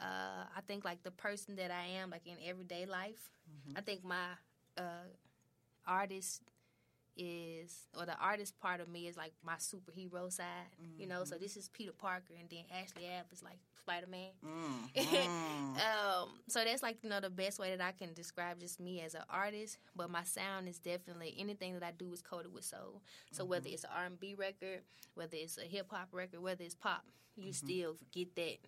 uh 0.00 0.44
I 0.56 0.60
think 0.66 0.84
like 0.84 1.02
the 1.02 1.10
person 1.10 1.56
that 1.56 1.70
I 1.70 2.00
am 2.00 2.10
like 2.10 2.26
in 2.26 2.36
everyday 2.44 2.86
life. 2.86 3.30
I 3.76 3.80
think 3.80 4.04
my 4.04 4.36
uh 4.76 5.08
artist 5.86 6.42
is 7.16 7.86
or 7.98 8.06
the 8.06 8.16
artist 8.18 8.58
part 8.60 8.80
of 8.80 8.88
me 8.88 9.06
is 9.06 9.16
like 9.16 9.32
my 9.44 9.54
superhero 9.54 10.32
side. 10.32 10.46
You 10.98 11.06
know, 11.06 11.24
so 11.24 11.36
this 11.36 11.56
is 11.56 11.68
Peter 11.68 11.92
Parker 11.92 12.34
and 12.38 12.48
then 12.48 12.64
Ashley 12.70 13.06
Ave 13.06 13.26
is 13.32 13.42
like 13.42 13.58
Spider 13.78 14.06
Man. 14.06 14.30
Mm. 14.44 14.96
um, 15.76 16.28
so 16.48 16.64
that's 16.64 16.82
like 16.82 16.98
you 17.02 17.10
know 17.10 17.20
the 17.20 17.30
best 17.30 17.58
way 17.58 17.76
that 17.76 17.84
I 17.84 17.92
can 17.92 18.14
describe 18.14 18.60
just 18.60 18.80
me 18.80 19.00
as 19.00 19.14
an 19.14 19.22
artist. 19.28 19.78
But 19.96 20.10
my 20.10 20.24
sound 20.24 20.68
is 20.68 20.78
definitely 20.78 21.34
anything 21.38 21.74
that 21.74 21.82
I 21.82 21.92
do 21.92 22.12
is 22.12 22.22
coded 22.22 22.52
with 22.52 22.64
soul. 22.64 23.02
So 23.32 23.44
whether 23.44 23.68
it's 23.68 23.84
an 23.84 23.90
R 23.94 24.04
and 24.06 24.20
B 24.20 24.34
record, 24.34 24.80
whether 25.14 25.36
it's 25.36 25.58
a 25.58 25.62
hip 25.62 25.88
hop 25.90 26.08
record, 26.12 26.40
whether 26.40 26.64
it's 26.64 26.74
pop, 26.74 27.04
you 27.36 27.52
still 27.52 27.96
get 28.12 28.34
that 28.36 28.58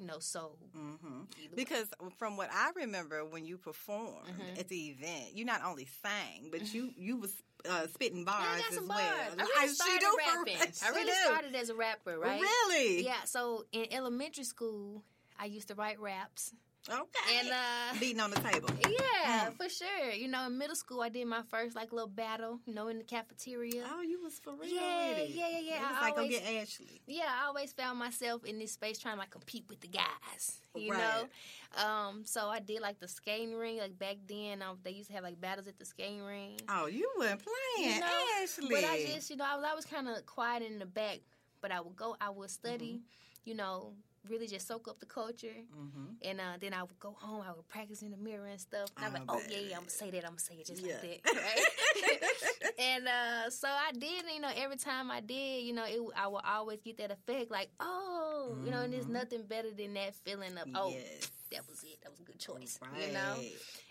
know 0.00 0.18
soul. 0.18 0.58
hmm 0.72 1.20
way. 1.20 1.48
Because 1.54 1.88
from 2.18 2.36
what 2.36 2.48
I 2.52 2.70
remember, 2.76 3.24
when 3.24 3.44
you 3.44 3.56
performed 3.58 4.28
Mm-hmm. 4.28 4.58
at 4.60 4.68
the 4.68 4.88
event, 4.90 5.34
you 5.34 5.44
not 5.44 5.62
only 5.64 5.86
sang, 6.02 6.48
but 6.50 6.72
you 6.74 6.90
you 6.96 7.16
was 7.16 7.32
uh, 7.68 7.86
spitting 7.88 8.24
bars 8.24 8.42
Yeah, 8.44 8.54
I 8.56 8.58
got 8.60 8.68
as 8.70 8.74
some 8.76 8.88
well. 8.88 8.98
bars. 8.98 9.32
I 9.38 9.42
really 9.42 9.68
started 9.74 10.06
rapping. 10.18 10.72
I 10.84 10.88
really 10.90 11.12
started 11.24 11.54
as 11.54 11.68
a 11.70 11.74
rapper, 11.74 12.18
right? 12.18 12.40
Really? 12.40 13.04
Yeah. 13.04 13.24
So 13.24 13.64
in 13.72 13.86
elementary 13.90 14.44
school, 14.44 15.02
I 15.38 15.46
used 15.46 15.68
to 15.68 15.74
write 15.74 16.00
raps. 16.00 16.54
Okay. 16.90 17.38
And 17.38 17.48
uh, 17.50 17.98
beating 18.00 18.20
on 18.20 18.30
the 18.30 18.40
table. 18.40 18.68
yeah, 18.88 19.48
Mm. 19.50 19.54
for 19.56 19.68
sure. 19.68 20.10
You 20.12 20.26
know, 20.28 20.46
in 20.46 20.58
middle 20.58 20.74
school, 20.74 21.02
I 21.02 21.08
did 21.08 21.26
my 21.26 21.42
first 21.50 21.76
like 21.76 21.92
little 21.92 22.08
battle. 22.08 22.58
You 22.66 22.74
know, 22.74 22.88
in 22.88 22.98
the 22.98 23.04
cafeteria. 23.04 23.84
Oh, 23.90 24.00
you 24.02 24.20
was 24.22 24.38
for 24.40 24.54
real 24.54 24.68
Yeah, 24.72 25.06
it. 25.12 25.30
yeah, 25.30 25.48
yeah, 25.48 25.58
yeah. 25.60 25.76
It 25.76 25.80
was 25.82 25.96
I 25.98 26.00
like 26.02 26.14
go 26.16 26.22
always- 26.22 26.40
get 26.40 26.62
Ashley. 26.62 27.00
yeah, 27.06 27.30
I 27.42 27.46
always 27.46 27.72
found 27.72 27.98
myself 27.98 28.44
in 28.44 28.58
this 28.58 28.72
space 28.72 28.98
trying 28.98 29.14
to 29.14 29.20
like 29.20 29.30
compete 29.30 29.64
with 29.68 29.80
the 29.80 29.88
guys, 29.88 30.60
you 30.74 30.90
Right. 30.92 30.98
know. 31.00 31.84
Um, 31.84 32.24
so 32.24 32.48
I 32.48 32.58
did 32.60 32.80
like 32.80 32.98
the 32.98 33.06
skating 33.08 33.54
ring. 33.54 33.78
Like 33.78 33.96
back 33.98 34.16
then, 34.26 34.60
um, 34.62 34.78
they 34.82 34.90
used 34.90 35.08
to 35.10 35.14
have 35.14 35.22
like 35.22 35.40
battles 35.40 35.68
at 35.68 35.78
the 35.78 35.84
skating 35.84 36.22
ring. 36.24 36.58
Oh, 36.68 36.86
you 36.86 37.08
weren't 37.18 37.40
playing, 37.40 37.94
You 37.94 38.00
know, 38.00 38.26
Ashley. 38.42 38.68
But 38.74 38.84
I 38.84 39.04
just, 39.14 39.30
you 39.30 39.36
know, 39.36 39.44
I 39.46 39.56
was 39.56 39.64
always 39.68 39.84
kind 39.86 40.08
of 40.08 40.26
quiet 40.26 40.62
in 40.64 40.78
the 40.80 40.86
back. 40.86 41.20
But 41.60 41.70
I 41.72 41.80
would 41.80 41.94
go, 41.94 42.16
I 42.20 42.30
would 42.30 42.50
study, 42.50 42.94
Mm-hmm. 42.94 43.48
you 43.50 43.54
know, 43.54 43.92
really 44.28 44.46
just 44.46 44.66
soak 44.68 44.86
up 44.88 45.00
the 45.00 45.06
culture. 45.06 45.54
Mhm. 45.74 46.16
And 46.22 46.40
uh, 46.40 46.56
then 46.60 46.74
I 46.74 46.82
would 46.82 46.98
go 46.98 47.12
home. 47.18 47.42
I 47.46 47.52
would 47.52 47.66
practice 47.68 48.02
in 48.02 48.10
the 48.10 48.16
mirror 48.16 48.46
and 48.46 48.60
stuff. 48.60 48.90
And 48.96 49.06
I'm 49.06 49.12
like, 49.14 49.22
oh 49.28 49.42
yeah, 49.48 49.58
yeah, 49.58 49.74
I'm 49.76 49.82
gonna 49.82 49.90
say 49.90 50.10
that. 50.10 50.24
I'm 50.24 50.32
gonna 50.32 50.38
say 50.40 50.54
it 50.56 50.66
just 50.66 50.82
Yeah. 50.84 50.98
like 51.02 51.22
that, 51.22 51.34
right? 51.34 52.72
and 52.78 53.08
uh, 53.08 53.50
so 53.50 53.68
I 53.68 53.92
did. 53.92 54.24
You 54.34 54.40
know, 54.40 54.50
every 54.54 54.76
time 54.76 55.10
I 55.10 55.20
did, 55.20 55.62
you 55.64 55.72
know, 55.72 55.84
it, 55.86 55.98
I 56.16 56.26
would 56.28 56.44
always 56.44 56.80
get 56.82 56.98
that 56.98 57.10
effect, 57.10 57.50
like, 57.50 57.70
oh, 57.80 58.58
you 58.64 58.70
know. 58.70 58.82
And 58.82 58.92
there's 58.92 59.06
Mhm. 59.06 59.10
nothing 59.12 59.42
better 59.44 59.70
than 59.72 59.94
that 59.94 60.14
feeling 60.14 60.58
of, 60.58 60.68
oh, 60.74 60.90
Yes. 60.90 61.30
that 61.52 61.66
was 61.68 61.82
it. 61.84 62.00
That 62.02 62.10
was 62.10 62.20
a 62.20 62.24
good 62.24 62.38
choice, 62.38 62.78
Right. 62.82 63.06
you 63.08 63.12
know. 63.14 63.42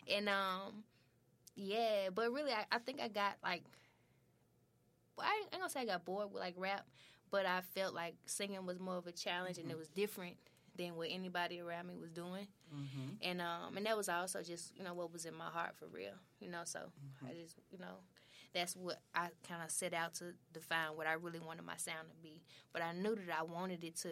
And 0.10 0.30
um, 0.30 0.84
yeah, 1.56 2.10
but 2.14 2.32
really, 2.32 2.52
I, 2.52 2.66
I 2.72 2.78
think 2.80 3.02
I 3.02 3.08
got 3.08 3.38
like, 3.44 3.64
I 5.18 5.42
ain't 5.42 5.52
gonna 5.52 5.70
say 5.70 5.82
I 5.82 5.86
got 5.86 6.06
bored 6.06 6.32
with 6.32 6.40
like 6.42 6.54
rap, 6.58 6.86
but 7.32 7.46
I 7.46 7.62
felt 7.62 7.94
like 7.94 8.16
singing 8.26 8.66
was 8.66 8.80
more 8.80 8.98
of 8.98 9.08
a 9.08 9.12
challenge 9.12 9.58
and 9.58 9.70
it 9.72 9.78
was 9.78 9.88
different 9.90 10.36
than 10.78 10.96
what 10.96 11.10
anybody 11.12 11.60
around 11.60 11.88
me 11.88 11.96
was 11.98 12.12
doing. 12.12 12.48
Mm-hmm. 12.74 13.16
And 13.22 13.42
um, 13.42 13.76
and 13.78 13.86
that 13.86 13.98
was 13.98 14.10
also 14.10 14.42
just 14.44 14.76
you 14.78 14.84
know 14.84 14.94
what 14.94 15.12
was 15.12 15.26
in 15.26 15.34
my 15.36 15.50
heart 15.50 15.76
for 15.78 15.88
real, 15.88 16.14
you 16.40 16.50
know. 16.50 16.62
So 16.66 16.80
I 17.28 17.34
just 17.34 17.56
you 17.72 17.78
know. 17.80 17.96
That's 18.52 18.76
what 18.76 19.00
I 19.14 19.28
kind 19.48 19.62
of 19.64 19.70
set 19.70 19.94
out 19.94 20.16
to 20.16 20.34
define 20.54 20.96
what 20.96 21.06
I 21.06 21.14
really 21.14 21.40
wanted 21.40 21.64
my 21.68 21.78
sound 21.78 22.10
to 22.10 22.16
be. 22.24 22.42
But 22.74 22.82
I 22.82 22.94
knew 22.94 23.14
that 23.14 23.30
I 23.40 23.44
wanted 23.44 23.84
it 23.84 23.96
to 23.98 24.10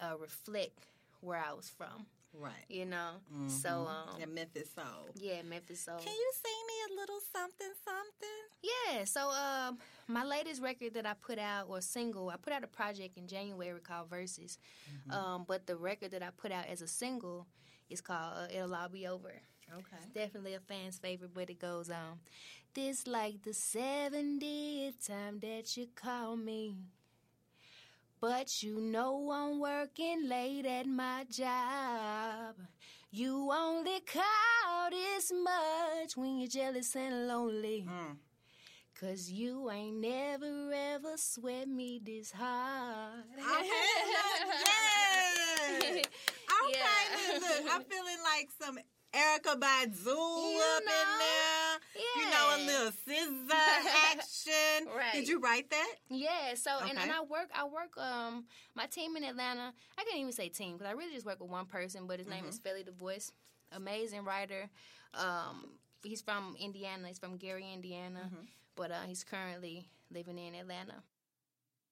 uh, 0.00 0.16
reflect 0.16 0.86
where 1.20 1.42
I 1.44 1.54
was 1.54 1.68
from, 1.70 2.06
Right. 2.32 2.52
you 2.68 2.84
know. 2.86 3.14
So, 3.48 3.68
Mhm. 3.68 3.88
um, 4.14 4.22
and 4.22 4.32
Memphis 4.32 4.70
Soul. 4.72 5.08
yeah, 5.16 5.42
Memphis 5.42 5.80
Soul. 5.80 5.98
Can 5.98 6.12
you 6.14 6.32
sing 6.34 6.66
me 6.68 6.74
a 6.94 7.00
little 7.00 7.18
something, 7.32 7.72
something? 7.84 8.42
Yeah, 8.62 9.04
so 9.06 9.30
um, 9.30 9.78
my 10.06 10.24
latest 10.24 10.62
record 10.62 10.94
that 10.94 11.06
I 11.06 11.14
put 11.14 11.38
out, 11.38 11.66
or 11.68 11.80
single, 11.80 12.30
I 12.30 12.36
put 12.36 12.52
out 12.52 12.64
a 12.64 12.68
project 12.68 13.16
in 13.16 13.26
January 13.26 13.80
called 13.80 14.10
Verses. 14.10 14.58
Um, 15.10 15.44
but 15.46 15.66
the 15.66 15.76
record 15.76 16.10
that 16.12 16.22
I 16.22 16.30
put 16.36 16.52
out 16.52 16.66
as 16.66 16.82
a 16.82 16.88
single 16.88 17.46
is 17.90 18.00
called 18.00 18.34
uh, 18.36 18.46
It'll 18.50 18.74
All 18.74 18.88
Be 18.88 19.06
Over. 19.06 19.32
Okay. 19.72 19.96
It's 19.96 20.06
definitely 20.06 20.54
a 20.54 20.60
fan's 20.60 20.98
favorite, 20.98 21.32
but 21.34 21.50
it 21.50 21.58
goes 21.58 21.90
on. 21.90 22.20
This 22.74 23.06
like 23.06 23.42
the 23.42 23.50
70th 23.50 25.06
time 25.06 25.38
that 25.40 25.76
you 25.76 25.86
call 25.94 26.36
me. 26.36 26.76
But 28.20 28.62
you 28.62 28.80
know 28.80 29.30
I'm 29.30 29.60
working 29.60 30.28
late 30.28 30.66
at 30.66 30.86
my 30.86 31.24
job. 31.30 32.56
You 33.10 33.50
only 33.52 34.00
call 34.00 34.90
this 34.90 35.30
much 35.32 36.16
when 36.16 36.38
you're 36.38 36.48
jealous 36.48 36.96
and 36.96 37.28
lonely. 37.28 37.86
Mm. 37.88 38.16
Cause 39.00 39.28
you 39.28 39.70
ain't 39.70 39.96
never 40.00 40.72
ever 40.72 41.16
sweat 41.16 41.68
me 41.68 42.00
this 42.04 42.30
hard. 42.32 43.24
yes. 44.64 46.06
Okay, 46.64 46.70
Yeah. 46.72 47.38
look, 47.40 47.72
I'm 47.72 47.82
feeling 47.90 48.18
like 48.22 48.48
some 48.62 48.78
Erykah 49.12 49.58
Badu 49.60 50.06
You 50.06 50.62
up 50.62 50.80
in 50.80 50.86
know? 50.86 51.18
there. 51.18 51.78
You 52.16 52.30
know, 52.30 52.56
a 52.56 52.58
little 52.64 52.92
scissor 53.04 53.54
action. 54.12 54.86
Right. 54.96 55.12
Did 55.12 55.28
you 55.28 55.40
write 55.40 55.70
that? 55.70 55.94
Yeah, 56.08 56.54
so 56.54 56.70
and, 56.80 56.98
and 56.98 57.10
I 57.10 57.20
work 57.22 57.50
I 57.54 57.64
work 57.64 57.96
um 57.98 58.44
my 58.74 58.86
team 58.86 59.16
in 59.16 59.24
Atlanta. 59.24 59.72
I 59.98 60.04
can't 60.04 60.18
even 60.20 60.32
say 60.32 60.48
team 60.48 60.74
because 60.76 60.86
I 60.86 60.92
really 60.92 61.12
just 61.12 61.26
work 61.26 61.40
with 61.40 61.50
one 61.50 61.66
person, 61.66 62.06
but 62.06 62.18
his 62.20 62.28
name 62.28 62.40
Mm-hmm. 62.42 62.50
is 62.50 62.58
Philly 62.58 62.82
the 62.84 62.92
Voice. 62.92 63.32
Amazing 63.72 64.24
writer. 64.24 64.70
Um 65.14 65.78
he's 66.04 66.20
from 66.22 66.54
Indiana. 66.60 67.08
He's 67.08 67.18
from 67.18 67.36
Gary, 67.36 67.66
Indiana, 67.72 68.20
Mm-hmm. 68.26 68.44
But 68.76 68.90
uh, 68.90 69.02
he's 69.06 69.24
currently 69.24 69.88
living 70.10 70.38
in 70.38 70.54
Atlanta. 70.54 71.02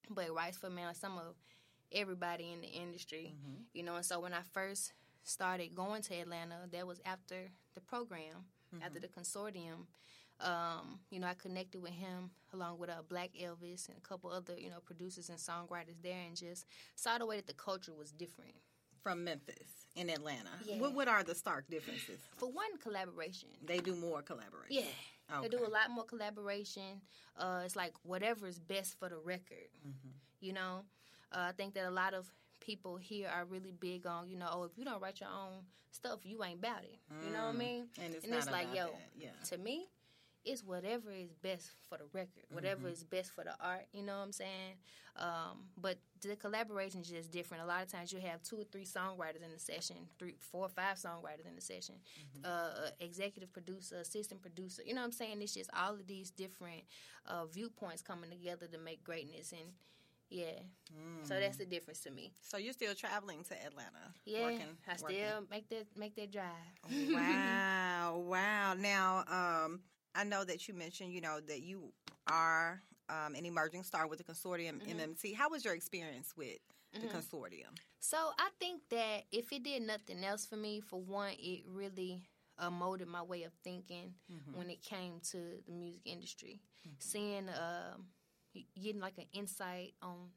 But 0.09 0.25
he 0.25 0.29
writes 0.31 0.57
for 0.57 0.69
man 0.69 0.87
like 0.87 0.95
some 0.95 1.17
of 1.17 1.35
everybody 1.91 2.51
in 2.51 2.61
the 2.61 2.67
industry, 2.67 3.33
Mm-hmm. 3.35 3.61
you 3.73 3.83
know. 3.83 3.95
And 3.95 4.05
so 4.05 4.19
when 4.19 4.33
I 4.33 4.41
first 4.51 4.93
started 5.23 5.75
going 5.75 6.01
to 6.03 6.15
Atlanta, 6.15 6.55
that 6.71 6.85
was 6.87 6.99
after 7.05 7.49
the 7.73 7.81
program, 7.81 8.45
after 8.83 8.99
the 8.99 9.07
consortium. 9.07 9.87
Um, 10.41 10.99
you 11.09 11.19
know, 11.19 11.27
I 11.27 11.35
connected 11.35 11.81
with 11.81 11.91
him 11.93 12.31
along 12.53 12.79
with 12.79 12.89
uh, 12.89 12.95
Black 13.07 13.29
Elvis 13.41 13.87
and 13.87 13.97
a 13.97 14.01
couple 14.01 14.29
other, 14.31 14.55
you 14.57 14.69
know, 14.69 14.79
producers 14.83 15.29
and 15.29 15.37
songwriters 15.37 16.01
there, 16.01 16.17
and 16.27 16.35
just 16.35 16.65
saw 16.95 17.17
the 17.17 17.25
way 17.25 17.37
that 17.37 17.47
the 17.47 17.53
culture 17.53 17.93
was 17.97 18.11
different. 18.11 18.53
From 19.03 19.23
Memphis 19.25 19.69
in 19.95 20.09
Atlanta. 20.09 20.49
Yeah. 20.65 20.77
What, 20.79 20.93
what 20.95 21.07
are 21.07 21.23
the 21.23 21.35
stark 21.35 21.69
differences? 21.69 22.19
For 22.37 22.49
one, 22.49 22.77
collaboration. 22.81 23.49
They 23.65 23.79
do 23.79 23.95
more 23.95 24.21
collaboration. 24.21 24.69
Yeah, 24.71 24.81
they 25.41 25.47
do 25.47 25.59
a 25.59 25.69
lot 25.69 25.89
more 25.89 26.05
collaboration. 26.05 27.01
Uh, 27.37 27.61
it's 27.65 27.75
like 27.75 27.93
whatever 28.03 28.47
is 28.47 28.59
best 28.59 28.99
for 28.99 29.09
the 29.09 29.17
record. 29.17 29.69
Mm-hmm. 29.79 30.09
You 30.41 30.53
know, 30.53 30.83
uh, 31.31 31.45
I 31.49 31.51
think 31.51 31.73
that 31.75 31.85
a 31.85 31.91
lot 31.91 32.13
of 32.13 32.31
people 32.59 32.97
here 32.97 33.29
are 33.33 33.45
really 33.45 33.71
big 33.71 34.05
on, 34.05 34.29
you 34.29 34.37
know, 34.37 34.47
oh, 34.51 34.63
if 34.63 34.71
you 34.77 34.85
don't 34.85 35.01
write 35.01 35.19
your 35.19 35.29
own 35.29 35.63
stuff, 35.91 36.19
you 36.23 36.43
ain't 36.43 36.59
about 36.59 36.83
it. 36.83 36.99
You 37.25 37.31
know 37.31 37.45
what 37.45 37.55
I 37.55 37.57
mean? 37.57 37.83
Mm. 37.99 38.05
And 38.05 38.15
it's, 38.15 38.25
And 38.25 38.33
it's 38.35 38.49
like, 38.51 38.67
yo. 38.73 38.87
Yeah. 39.17 39.29
to 39.49 39.57
me, 39.57 39.87
it's 40.45 40.63
whatever 40.63 41.11
is 41.11 41.31
best 41.41 41.71
for 41.89 41.97
the 41.97 42.05
record, 42.13 42.43
whatever 42.51 42.81
Mm-hmm. 42.81 42.93
is 42.93 43.03
best 43.03 43.31
for 43.31 43.43
the 43.43 43.55
art. 43.61 43.85
You 43.93 44.03
know 44.03 44.17
what 44.17 44.23
I'm 44.25 44.31
saying? 44.31 44.75
Um, 45.15 45.69
but 45.79 45.97
the 46.21 46.35
collaboration 46.35 47.01
is 47.01 47.07
just 47.09 47.31
different. 47.31 47.63
A 47.63 47.65
lot 47.67 47.83
of 47.83 47.87
times 47.91 48.11
you 48.11 48.19
have 48.19 48.41
two 48.41 48.57
or 48.57 48.63
three 48.71 48.83
songwriters 48.85 49.43
in 49.43 49.51
the 49.53 49.59
session, 49.59 49.95
three, 50.17 50.35
four 50.39 50.65
or 50.65 50.69
five 50.69 50.97
songwriters 50.97 51.47
in 51.47 51.55
the 51.55 51.61
session, 51.61 51.95
Mm-hmm. 52.37 52.45
uh, 52.45 52.89
executive 52.99 53.53
producer, 53.53 53.97
assistant 53.97 54.41
producer. 54.41 54.81
You 54.85 54.95
know 54.95 55.01
what 55.01 55.05
I'm 55.05 55.11
saying? 55.11 55.41
It's 55.41 55.53
just 55.53 55.69
all 55.77 55.93
of 55.93 56.07
these 56.07 56.31
different 56.31 56.81
uh, 57.27 57.45
viewpoints 57.45 58.01
coming 58.01 58.29
together 58.31 58.67
to 58.67 58.77
make 58.79 59.03
greatness. 59.03 59.51
And 59.51 59.69
yeah, 60.29 60.59
so 61.21 61.39
that's 61.39 61.57
the 61.57 61.65
difference 61.65 61.99
to 62.01 62.11
me. 62.11 62.33
So 62.41 62.57
you're 62.57 62.73
still 62.73 62.95
traveling 62.95 63.43
to 63.49 63.53
Atlanta? 63.65 64.13
Yeah, 64.25 64.41
working, 64.45 64.65
I 64.89 64.95
still 64.95 65.09
working. 65.09 65.47
make 65.51 65.69
that 65.69 65.85
make 65.95 66.15
that 66.15 66.31
drive. 66.31 67.13
wow, 67.13 68.17
wow. 68.25 68.73
Now, 68.73 69.23
um, 69.29 69.79
I 70.15 70.23
know 70.23 70.43
that 70.43 70.67
you 70.67 70.73
mentioned, 70.73 71.13
you 71.13 71.21
know, 71.21 71.39
that 71.47 71.61
you 71.61 71.91
are 72.27 72.81
um, 73.09 73.35
an 73.35 73.45
emerging 73.45 73.83
star 73.83 74.07
with 74.07 74.19
the 74.19 74.23
consortium 74.23 74.81
Mm-hmm. 74.81 74.89
MMT. 74.89 75.33
How 75.33 75.49
was 75.49 75.63
your 75.65 75.73
experience 75.75 76.33
with 76.35 76.57
the 76.99 77.07
consortium? 77.07 77.77
So 77.99 78.17
I 78.37 78.49
think 78.59 78.81
that 78.89 79.23
if 79.31 79.51
it 79.51 79.63
did 79.63 79.81
nothing 79.83 80.23
else 80.23 80.45
for 80.45 80.55
me, 80.57 80.79
for 80.81 81.01
one, 81.01 81.33
it 81.39 81.63
really 81.67 82.21
uh, 82.57 82.69
molded 82.69 83.07
my 83.07 83.21
way 83.23 83.43
of 83.43 83.53
thinking 83.63 84.13
when 84.51 84.69
it 84.69 84.81
came 84.81 85.19
to 85.31 85.37
the 85.65 85.71
music 85.71 86.01
industry. 86.05 86.61
Seeing, 86.99 87.49
um, 87.49 88.05
y- 88.55 88.65
getting 88.81 89.01
like 89.01 89.17
an 89.17 89.25
insight 89.33 89.93
on 90.01 90.29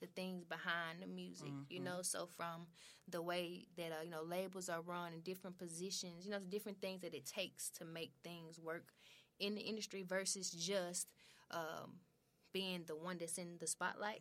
the 0.00 0.06
things 0.06 0.44
behind 0.44 1.02
the 1.02 1.06
music, 1.06 1.54
you 1.68 1.80
know. 1.80 2.02
So 2.02 2.26
from 2.26 2.66
the 3.08 3.22
way 3.22 3.66
that 3.76 3.92
uh, 3.92 4.02
you 4.04 4.10
know 4.10 4.22
labels 4.22 4.68
are 4.68 4.80
run 4.82 5.12
in 5.12 5.20
different 5.20 5.58
positions, 5.58 6.24
you 6.24 6.30
know, 6.30 6.38
the 6.38 6.46
different 6.46 6.80
things 6.80 7.02
that 7.02 7.14
it 7.14 7.26
takes 7.26 7.70
to 7.70 7.84
make 7.84 8.12
things 8.22 8.58
work 8.58 8.92
in 9.42 9.54
the 9.54 9.60
industry 9.60 10.02
versus 10.02 10.50
just. 10.50 11.08
Um, 11.50 12.00
being 12.52 12.84
the 12.86 12.94
one 12.94 13.16
that's 13.18 13.38
in 13.38 13.56
the 13.60 13.66
spotlight, 13.66 14.20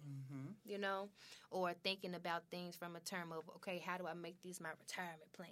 you 0.66 0.78
know, 0.78 1.10
or 1.50 1.74
thinking 1.84 2.16
about 2.16 2.44
things 2.50 2.78
from 2.78 2.96
a 2.96 3.00
term 3.02 3.32
of 3.34 3.44
okay, 3.58 3.84
how 3.86 3.98
do 3.98 4.08
I 4.08 4.14
make 4.14 4.42
this 4.42 4.62
my 4.62 4.70
retirement 4.80 5.34
plan? 5.34 5.50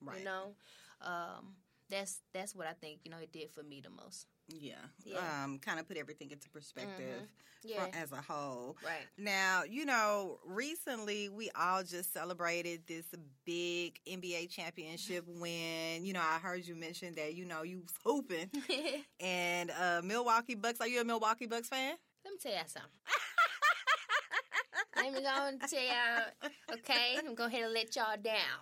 Right. 0.00 0.18
You 0.18 0.24
know, 0.24 0.54
um, 1.02 1.54
that's 1.90 2.20
that's 2.32 2.54
what 2.54 2.66
I 2.66 2.72
think 2.72 3.00
you 3.04 3.10
know 3.10 3.18
it 3.18 3.32
did 3.32 3.50
for 3.50 3.62
me 3.62 3.80
the 3.82 3.90
most. 3.90 4.26
Yeah. 4.48 4.74
Yeah. 5.04 5.16
Mm-hmm. 5.18 5.44
Um, 5.44 5.58
kind 5.58 5.78
of 5.78 5.86
put 5.86 5.96
everything 5.96 6.30
into 6.32 6.48
perspective 6.50 7.28
Yeah. 7.62 7.84
fro- 7.84 8.00
as 8.00 8.10
a 8.10 8.16
whole. 8.16 8.76
Right. 8.84 9.06
Now, 9.16 9.62
you 9.62 9.84
know, 9.84 10.38
recently 10.44 11.28
we 11.28 11.50
all 11.58 11.84
just 11.84 12.12
celebrated 12.12 12.80
this 12.88 13.04
big 13.44 14.00
NBA 14.08 14.50
championship 14.50 15.24
win. 15.28 16.04
You 16.04 16.14
know, 16.14 16.20
I 16.20 16.38
heard 16.40 16.66
you 16.66 16.74
mention 16.74 17.14
that, 17.14 17.34
you 17.34 17.44
know, 17.44 17.62
you 17.62 17.78
was 17.82 17.94
hooping. 18.04 18.50
and 19.20 19.70
uh, 19.70 20.00
Milwaukee 20.02 20.56
Bucks, 20.56 20.80
are 20.80 20.88
you 20.88 21.00
a 21.00 21.04
Milwaukee 21.04 21.46
Bucks 21.46 21.68
fan? 21.68 21.94
Let 22.24 22.32
me 22.32 22.38
tell 22.42 22.52
y'all 22.52 22.62
something. 22.66 22.90
let 25.02 25.12
me 25.12 25.20
go 25.22 25.46
and 25.46 25.60
tell 25.60 25.82
y'all. 25.82 26.50
Okay, 26.74 27.14
I'm 27.16 27.24
going 27.24 27.36
to 27.36 27.38
go 27.38 27.44
ahead 27.46 27.62
and 27.64 27.72
let 27.72 27.94
y'all 27.96 28.16
down. 28.22 28.60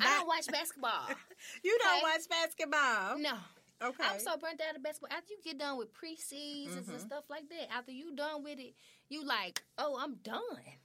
I 0.00 0.18
don't 0.18 0.26
watch 0.26 0.46
basketball. 0.50 1.08
You 1.62 1.78
don't 1.82 1.96
Okay. 1.96 2.02
watch 2.02 2.28
basketball. 2.28 3.18
No, 3.18 3.34
Okay. 3.80 4.02
I'm 4.04 4.18
so 4.18 4.36
burnt 4.36 4.60
out 4.68 4.74
of 4.76 4.82
basketball. 4.82 5.16
After 5.16 5.32
you 5.34 5.38
get 5.44 5.58
done 5.58 5.78
with 5.78 5.88
preseasons 5.94 6.78
Mm-hmm. 6.78 6.90
and 6.92 7.00
stuff 7.00 7.24
like 7.30 7.48
that, 7.50 7.72
after 7.72 7.92
you 7.92 8.14
done 8.14 8.42
with 8.42 8.58
it, 8.58 8.74
you 9.08 9.24
like, 9.24 9.62
oh, 9.78 9.96
I'm 10.00 10.16
done. 10.16 10.40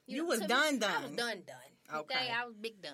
You 0.06 0.26
was 0.26 0.38
to 0.40 0.44
me, 0.44 0.48
done, 0.50 0.60
I 0.64 0.68
was 0.68 0.80
done. 0.80 1.16
done, 1.16 1.44
done. 1.48 2.02
Okay. 2.02 2.30
I 2.32 2.46
was 2.46 2.56
big 2.56 2.82
done. 2.82 2.94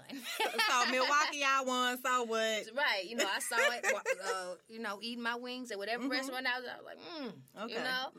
so 0.67 0.85
Milwaukee, 0.91 1.43
I 1.45 1.61
won. 1.65 1.97
So 2.03 2.23
what? 2.23 2.65
Right, 2.75 3.05
you 3.07 3.15
know, 3.17 3.25
I 3.27 3.39
saw 3.39 3.57
it, 3.71 3.85
uh, 4.25 4.55
you 4.67 4.79
know, 4.79 4.99
eating 5.01 5.23
my 5.23 5.35
wings 5.35 5.71
at 5.71 5.77
whatever 5.77 6.03
Mhm. 6.05 6.11
restaurant 6.11 6.47
I 6.47 6.59
was. 6.59 6.69
I 6.69 6.77
was 6.77 6.85
like, 6.85 6.99
mm, 6.99 7.63
Okay. 7.65 7.73
you 7.73 7.79
know. 7.79 8.11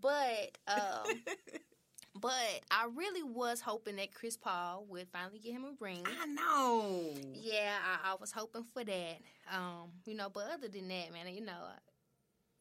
But, 0.00 0.58
um, 0.68 1.22
but 2.14 2.32
I 2.70 2.88
really 2.94 3.22
was 3.22 3.60
hoping 3.60 3.96
that 3.96 4.14
Chris 4.14 4.36
Paul 4.36 4.84
would 4.88 5.08
finally 5.08 5.38
get 5.38 5.52
him 5.52 5.64
a 5.64 5.72
ring. 5.82 6.04
I 6.20 6.26
know. 6.26 7.02
Yeah, 7.34 7.74
I, 7.84 8.12
I 8.12 8.16
was 8.20 8.32
hoping 8.32 8.64
for 8.64 8.84
that. 8.84 9.18
Um, 9.52 9.90
you 10.06 10.14
know, 10.14 10.28
but 10.28 10.44
other 10.52 10.68
than 10.68 10.88
that, 10.88 11.12
man, 11.12 11.32
you 11.32 11.44
know, 11.44 11.52
uh, 11.52 11.78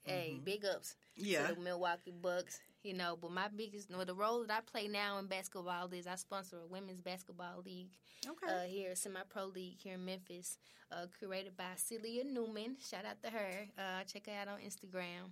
hey, 0.03 0.39
big 0.43 0.65
ups 0.65 0.95
Yeah. 1.15 1.47
to 1.47 1.55
the 1.55 1.61
Milwaukee 1.61 2.11
Bucks. 2.11 2.59
You 2.81 2.93
know, 2.93 3.17
but 3.21 3.31
my 3.31 3.49
biggest, 3.49 3.89
no, 3.89 4.05
the 4.05 4.15
role 4.15 4.45
that 4.45 4.57
I 4.57 4.61
play 4.61 4.87
now 4.87 5.17
in 5.17 5.25
basketball 5.25 5.89
is 5.91 6.07
I 6.07 6.15
sponsor 6.15 6.59
a 6.63 6.65
women's 6.65 7.01
basketball 7.01 7.61
league 7.65 7.89
Okay. 8.25 8.47
uh, 8.47 8.63
here, 8.69 8.95
semi 8.95 9.19
pro 9.27 9.47
league 9.47 9.79
here 9.81 9.95
in 9.95 10.05
Memphis, 10.05 10.57
uh, 10.89 11.05
curated 11.21 11.57
by 11.57 11.65
Celia 11.75 12.23
Newman. 12.23 12.77
Shout 12.81 13.03
out 13.03 13.21
to 13.21 13.29
her. 13.31 13.67
Uh, 13.77 14.03
check 14.05 14.27
her 14.27 14.31
out 14.31 14.47
on 14.47 14.59
Instagram. 14.65 15.27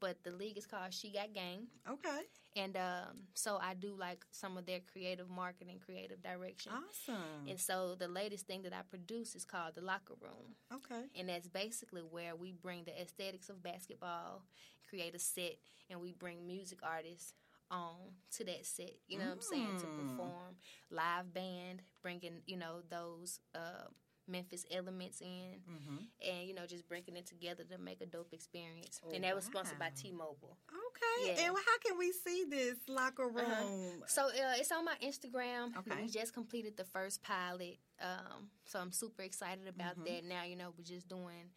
But 0.00 0.22
the 0.24 0.30
league 0.30 0.58
is 0.58 0.66
called 0.66 0.92
She 0.92 1.10
Got 1.10 1.32
Game, 1.32 1.68
okay. 1.90 2.20
and 2.54 2.76
um, 2.76 3.16
so 3.34 3.56
I 3.60 3.72
do 3.74 3.94
like 3.98 4.24
some 4.30 4.58
of 4.58 4.66
their 4.66 4.80
creative 4.92 5.30
marketing, 5.30 5.80
creative 5.84 6.22
direction. 6.22 6.72
Awesome. 6.72 7.48
And 7.48 7.58
so 7.58 7.94
the 7.98 8.06
latest 8.08 8.46
thing 8.46 8.62
that 8.62 8.74
I 8.74 8.82
produce 8.88 9.34
is 9.34 9.44
called 9.46 9.74
the 9.74 9.80
Locker 9.80 10.14
Room, 10.20 10.54
Okay. 10.72 11.04
and 11.18 11.28
that's 11.30 11.48
basically 11.48 12.02
where 12.02 12.36
we 12.36 12.52
bring 12.52 12.84
the 12.84 13.00
aesthetics 13.00 13.48
of 13.48 13.62
basketball, 13.62 14.42
create 14.88 15.14
a 15.14 15.18
set, 15.18 15.56
and 15.88 16.00
we 16.00 16.12
bring 16.12 16.46
music 16.46 16.80
artists 16.82 17.32
on 17.70 17.96
to 18.32 18.44
that 18.44 18.66
set. 18.66 18.92
You 19.08 19.18
know 19.18 19.24
what 19.24 19.32
I'm 19.36 19.40
saying? 19.40 19.78
To 19.80 19.86
Mm. 19.86 19.96
perform 20.10 20.56
live 20.90 21.32
band, 21.32 21.82
bringing 22.02 22.42
you 22.46 22.56
know 22.58 22.82
those 22.90 23.40
uh, 23.54 23.88
Memphis 24.28 24.64
elements 24.70 25.20
in, 25.20 25.60
Mm-hmm. 25.70 25.96
and 26.28 26.48
you 26.48 26.54
know 26.54 26.66
just 26.66 26.88
bringing 26.88 27.16
it 27.16 27.26
together 27.26 27.64
to 27.64 27.78
make 27.78 28.00
a 28.00 28.06
dope 28.06 28.32
experience. 28.32 29.00
Oh, 29.06 29.10
and 29.14 29.24
that 29.24 29.34
was 29.34 29.44
sponsored 29.44 29.78
by. 29.78 29.90
T-Mobile. 29.96 30.56
Okay. 30.68 31.26
Yeah. 31.40 31.46
And 31.48 31.56
how 31.56 31.78
can 31.84 31.98
we 31.98 32.12
see 32.12 32.44
this 32.48 32.76
locker 32.88 33.28
room? 33.28 33.44
Uh-huh. 33.46 34.04
So 34.06 34.26
uh, 34.26 34.54
it's 34.56 34.70
on 34.72 34.84
my 34.84 34.96
Instagram. 35.02 35.76
Okay. 35.78 36.02
We 36.02 36.08
just 36.08 36.34
completed 36.34 36.76
the 36.76 36.84
first 36.84 37.22
pilot, 37.22 37.78
um, 38.00 38.50
so 38.64 38.78
I'm 38.78 38.92
super 38.92 39.22
excited 39.22 39.66
about 39.68 39.98
Mhm. 39.98 40.04
that. 40.06 40.24
Now 40.24 40.44
you 40.44 40.56
know 40.56 40.72
we're 40.76 40.84
just 40.84 41.08
doing 41.08 41.50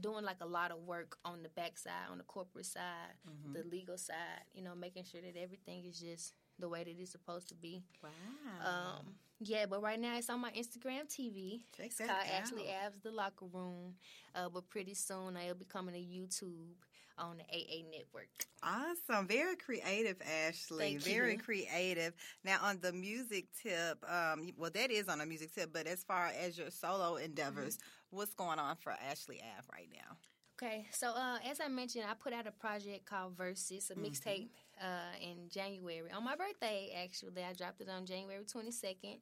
doing 0.00 0.24
like 0.24 0.40
a 0.40 0.46
lot 0.46 0.70
of 0.70 0.78
work 0.78 1.16
on 1.24 1.42
the 1.42 1.48
backside, 1.48 2.08
on 2.10 2.18
the 2.18 2.24
corporate 2.24 2.66
side, 2.66 3.14
Mhm. 3.28 3.52
the 3.54 3.62
legal 3.64 3.98
side. 3.98 4.44
You 4.54 4.62
know, 4.62 4.74
making 4.74 5.04
sure 5.04 5.20
that 5.20 5.36
everything 5.36 5.84
is 5.84 5.98
just 5.98 6.34
the 6.58 6.68
way 6.68 6.84
that 6.84 6.94
it's 6.98 7.12
supposed 7.12 7.48
to 7.48 7.54
be. 7.54 7.82
Wow. 8.02 8.10
Um, 8.64 9.06
yeah, 9.40 9.66
but 9.66 9.82
right 9.82 10.00
now 10.00 10.16
it's 10.16 10.30
on 10.30 10.40
my 10.40 10.50
Instagram 10.52 11.06
TV. 11.08 11.60
Check 11.76 11.86
It's 11.86 11.98
that 11.98 12.08
called 12.08 12.20
out. 12.20 12.42
Ashley 12.42 12.68
Abs 12.70 12.98
The 13.02 13.10
Locker 13.10 13.46
Room. 13.52 13.94
Uh, 14.34 14.48
but 14.48 14.68
pretty 14.70 14.94
soon 14.94 15.36
it'll 15.36 15.54
be 15.56 15.66
coming 15.66 15.94
to 15.94 16.00
YouTube 16.00 16.74
on 17.18 17.36
the 17.38 17.44
AA 17.44 17.82
Network. 17.90 18.28
Awesome. 18.62 19.26
Very 19.26 19.56
creative, 19.56 20.16
Ashley. 20.46 20.78
Thank 20.98 21.02
Very 21.02 21.32
you. 21.32 21.38
creative. 21.38 22.14
Now, 22.44 22.58
on 22.62 22.78
the 22.82 22.92
music 22.92 23.46
tip, 23.62 23.98
um, 24.10 24.50
well, 24.58 24.70
that 24.74 24.90
is 24.90 25.08
on 25.08 25.20
a 25.20 25.26
music 25.26 25.54
tip, 25.54 25.70
but 25.72 25.86
as 25.86 26.02
far 26.04 26.30
as 26.38 26.56
your 26.58 26.70
solo 26.70 27.16
endeavors, 27.16 27.76
Mm-hmm. 27.76 28.16
what's 28.18 28.34
going 28.34 28.58
on 28.58 28.76
for 28.76 28.92
Ashley 29.10 29.40
Ave 29.40 29.66
right 29.72 29.88
now? 29.92 30.16
Okay, 30.62 30.86
so 30.90 31.08
uh, 31.10 31.36
as 31.50 31.60
I 31.60 31.68
mentioned, 31.68 32.04
I 32.10 32.14
put 32.14 32.32
out 32.32 32.46
a 32.46 32.50
project 32.50 33.04
called 33.04 33.36
Versus, 33.36 33.90
a 33.90 33.94
Mm-hmm. 33.94 34.04
mixtape 34.04 34.48
uh, 34.80 35.12
in 35.20 35.48
January. 35.50 36.10
On 36.16 36.24
my 36.24 36.34
birthday, 36.34 36.92
actually. 37.04 37.42
I 37.44 37.52
dropped 37.52 37.80
it 37.82 37.88
on 37.90 38.06
January 38.06 38.42
22nd. 38.44 39.18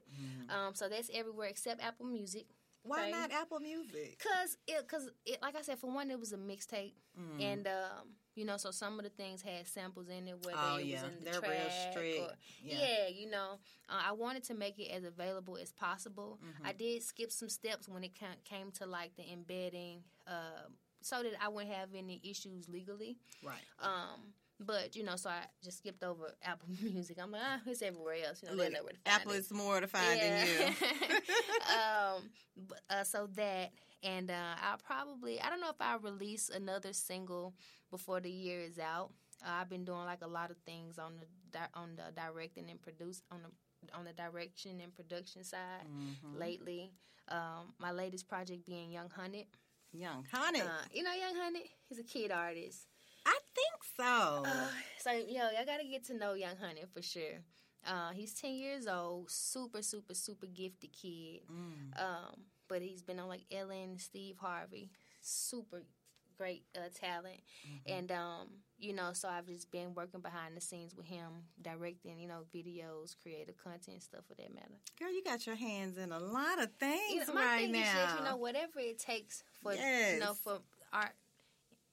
Um, 0.48 0.74
so 0.74 0.88
that's 0.88 1.10
everywhere 1.12 1.48
except 1.48 1.82
Apple 1.82 2.06
Music. 2.06 2.46
Why 2.84 3.00
Okay. 3.08 3.10
not 3.12 3.32
Apple 3.32 3.58
Music? 3.60 4.22
Cause 4.22 4.58
it, 4.68 4.86
cause 4.86 5.08
it, 5.24 5.38
like 5.42 5.56
I 5.56 5.62
said, 5.62 5.78
for 5.78 5.90
one, 5.90 6.10
it 6.10 6.20
was 6.20 6.32
a 6.32 6.36
mixtape, 6.36 6.92
Mm. 7.18 7.40
and 7.42 7.66
um, 7.66 8.08
you 8.34 8.44
know, 8.44 8.56
so 8.56 8.70
some 8.72 8.98
of 8.98 9.04
the 9.04 9.10
things 9.10 9.40
had 9.42 9.66
samples 9.66 10.08
in 10.08 10.28
it, 10.28 10.36
whether 10.44 10.58
Oh, 10.60 10.76
it 10.76 10.86
yeah. 10.86 11.02
was 11.02 11.12
in 11.12 11.24
the 11.24 11.30
They're 11.30 11.40
real 11.40 11.50
track 11.50 11.92
strict. 11.92 12.20
or 12.20 12.32
Yeah. 12.62 12.78
yeah. 12.78 13.08
you 13.08 13.30
know, 13.30 13.58
uh, 13.88 14.02
I 14.06 14.12
wanted 14.12 14.42
to 14.44 14.54
make 14.54 14.78
it 14.78 14.90
as 14.90 15.04
available 15.04 15.56
as 15.56 15.72
possible. 15.72 16.38
Mm-hmm. 16.44 16.66
I 16.66 16.72
did 16.72 17.02
skip 17.02 17.30
some 17.32 17.48
steps 17.48 17.88
when 17.88 18.04
it 18.04 18.12
came 18.44 18.70
to 18.72 18.86
like 18.86 19.16
the 19.16 19.32
embedding, 19.32 20.02
uh, 20.26 20.66
so 21.04 21.22
that 21.22 21.32
I 21.40 21.48
wouldn't 21.48 21.72
have 21.74 21.90
any 21.94 22.18
issues 22.24 22.66
legally. 22.68 23.18
Right. 23.44 23.60
Um, 23.78 24.32
but 24.58 24.96
you 24.96 25.02
know, 25.04 25.16
so 25.16 25.28
I 25.28 25.40
just 25.62 25.78
skipped 25.78 26.02
over 26.02 26.34
Apple 26.42 26.68
Music. 26.82 27.18
I'm 27.20 27.30
like, 27.30 27.42
ah, 27.44 27.60
it's 27.66 27.82
everywhere 27.82 28.16
else. 28.26 28.42
You 28.42 28.48
know, 28.48 28.56
they 28.56 28.64
Look, 28.64 28.72
know 28.72 28.82
where 28.84 28.92
to 28.92 28.98
find 29.04 29.20
Apple 29.20 29.32
it. 29.32 29.38
is 29.38 29.52
more 29.52 29.80
to 29.80 29.86
find 29.86 30.20
than 30.20 30.46
you. 30.46 30.66
um, 31.76 32.22
but, 32.68 32.80
uh, 32.88 33.04
so 33.04 33.28
that, 33.36 33.72
and 34.02 34.30
uh, 34.30 34.54
I'll 34.62 34.78
probably, 34.78 35.40
I 35.40 35.50
don't 35.50 35.60
know 35.60 35.70
if 35.70 35.80
I'll 35.80 35.98
release 35.98 36.48
another 36.48 36.92
single 36.92 37.54
before 37.90 38.20
the 38.20 38.30
year 38.30 38.60
is 38.60 38.78
out. 38.78 39.10
Uh, 39.44 39.50
I've 39.60 39.68
been 39.68 39.84
doing 39.84 40.04
like 40.04 40.22
a 40.22 40.26
lot 40.28 40.50
of 40.50 40.56
things 40.64 40.98
on 40.98 41.12
the 41.20 41.26
di- 41.58 41.68
on 41.74 41.96
the 41.96 42.12
directing 42.18 42.70
and 42.70 42.80
produce 42.80 43.20
on 43.30 43.40
the 43.42 43.50
on 43.94 44.04
the 44.06 44.12
direction 44.14 44.80
and 44.80 44.94
production 44.94 45.44
side 45.44 45.84
Mhm. 45.86 46.38
lately. 46.40 46.90
Um, 47.28 47.74
my 47.78 47.90
latest 47.90 48.26
project 48.28 48.64
being 48.64 48.90
Young 48.90 49.10
Honey. 49.10 49.46
Young 49.94 50.26
Honey. 50.30 50.60
Uh, 50.60 50.84
you 50.92 51.02
know, 51.02 51.12
Young 51.12 51.36
Honey? 51.36 51.70
he's 51.88 51.98
a 51.98 52.02
kid 52.02 52.30
artist. 52.30 52.86
I 53.26 53.38
think 53.54 53.84
so. 53.96 54.42
Uh, 54.44 54.68
so 54.98 55.12
yo, 55.12 55.42
I 55.58 55.64
gotta 55.64 55.84
get 55.84 56.04
to 56.06 56.14
know 56.14 56.34
Young 56.34 56.56
Honey 56.56 56.82
for 56.92 57.02
sure. 57.02 57.40
Uh, 57.86 58.10
he's 58.12 58.34
ten 58.34 58.54
years 58.54 58.86
old, 58.86 59.30
super, 59.30 59.82
super, 59.82 60.14
super 60.14 60.46
gifted 60.46 60.92
kid. 60.92 61.42
Mm. 61.50 62.00
Um, 62.00 62.40
but 62.68 62.82
he's 62.82 63.02
been 63.02 63.20
on 63.20 63.28
like 63.28 63.44
Ellen, 63.52 63.98
Steve 63.98 64.36
Harvey, 64.38 64.90
super 65.20 65.82
great 66.36 66.64
uh, 66.76 66.88
talent, 66.94 67.40
Mm-hmm. 67.66 67.92
and 67.92 68.12
um, 68.12 68.48
you 68.78 68.92
know, 68.92 69.10
so 69.12 69.28
I've 69.28 69.46
just 69.46 69.70
been 69.70 69.94
working 69.94 70.20
behind 70.20 70.56
the 70.56 70.60
scenes 70.60 70.94
with 70.94 71.06
him, 71.06 71.30
directing, 71.62 72.18
you 72.18 72.28
know, 72.28 72.42
videos, 72.54 73.14
creative 73.22 73.56
content, 73.56 74.02
stuff 74.02 74.24
for 74.28 74.34
that 74.34 74.52
matter. 74.54 74.74
Girl, 74.98 75.12
you 75.12 75.22
got 75.24 75.46
your 75.46 75.56
hands 75.56 75.96
in 75.96 76.12
a 76.12 76.18
lot 76.18 76.60
of 76.62 76.70
things 76.80 77.02
You 77.12 77.20
know, 77.26 77.34
my 77.34 77.40
right 77.40 77.60
thing 77.62 77.72
now. 77.72 77.80
just, 78.04 78.18
you 78.18 78.24
know, 78.24 78.36
whatever 78.36 78.78
it 78.78 78.98
takes 78.98 79.42
for 79.62 79.72
you 79.74 80.18
know 80.20 80.34
for 80.34 80.58
art 80.92 81.14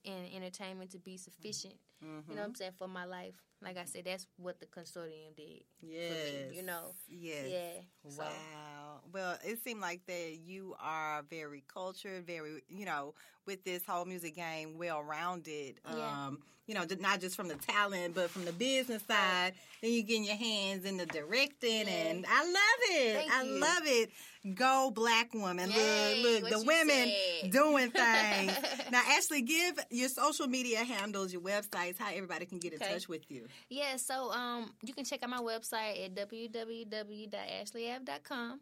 and 0.04 0.26
entertainment 0.34 0.90
to 0.90 0.98
be 0.98 1.16
sufficient. 1.16 1.74
You 2.00 2.08
know 2.08 2.12
Mm-hmm. 2.18 2.36
what 2.38 2.44
I'm 2.48 2.54
saying? 2.56 2.72
For 2.78 2.88
my 2.88 3.04
life, 3.04 3.36
like 3.62 3.76
I 3.78 3.84
said, 3.84 4.04
that's 4.04 4.26
what 4.36 4.58
the 4.60 4.66
consortium 4.66 5.36
did. 5.36 5.62
yes. 5.80 6.52
you 6.54 6.62
know. 6.62 6.92
Yes. 7.08 7.46
Yeah. 7.48 8.10
So, 8.10 8.22
Wow. 8.22 9.00
Well, 9.12 9.38
it 9.44 9.62
seemed 9.62 9.80
like 9.80 10.04
that 10.06 10.38
you 10.44 10.74
are 10.80 11.22
very 11.30 11.62
cultured, 11.72 12.26
very, 12.26 12.62
you 12.68 12.84
know, 12.84 13.14
with 13.46 13.64
this 13.64 13.84
whole 13.86 14.04
music 14.04 14.34
game, 14.36 14.78
well 14.78 15.02
rounded. 15.02 15.76
Yeah. 15.88 16.26
Um, 16.26 16.38
you 16.66 16.74
know, 16.74 16.84
not 17.00 17.20
just 17.20 17.34
from 17.34 17.48
the 17.48 17.56
talent, 17.56 18.14
but 18.14 18.30
from 18.30 18.44
the 18.44 18.52
business 18.52 19.02
side. 19.08 19.52
Then 19.82 19.90
you 19.92 20.02
getting 20.02 20.24
your 20.24 20.36
hands 20.36 20.84
in 20.84 20.96
the 20.96 21.06
directing, 21.06 21.86
Yeah. 21.88 22.06
and 22.06 22.24
I 22.28 22.44
love 22.44 22.80
it. 22.90 23.14
Thank 23.16 23.32
I 23.32 23.42
you. 23.42 23.60
love 23.60 23.82
it. 23.84 24.10
Go 24.54 24.90
black 24.92 25.32
woman. 25.34 25.70
Yay, 25.70 26.20
look, 26.22 26.42
look, 26.42 26.50
the 26.60 26.66
women 26.66 27.12
said. 27.42 27.50
doing 27.52 27.90
things. 27.92 28.52
now, 28.90 29.00
Ashley, 29.16 29.42
give 29.42 29.78
your 29.90 30.08
social 30.08 30.48
media 30.48 30.82
handles, 30.82 31.32
your 31.32 31.42
websites, 31.42 31.96
how 31.98 32.08
everybody 32.10 32.44
can 32.46 32.58
get 32.58 32.72
in 32.72 32.82
Okay. 32.82 32.92
touch 32.92 33.08
with 33.08 33.30
you. 33.30 33.46
Yeah, 33.68 33.94
so 33.96 34.32
um, 34.32 34.72
you 34.82 34.92
can 34.94 35.04
check 35.04 35.22
out 35.22 35.30
my 35.30 35.38
website 35.38 36.04
at 36.04 36.14
www.ashleyave.com. 36.16 38.60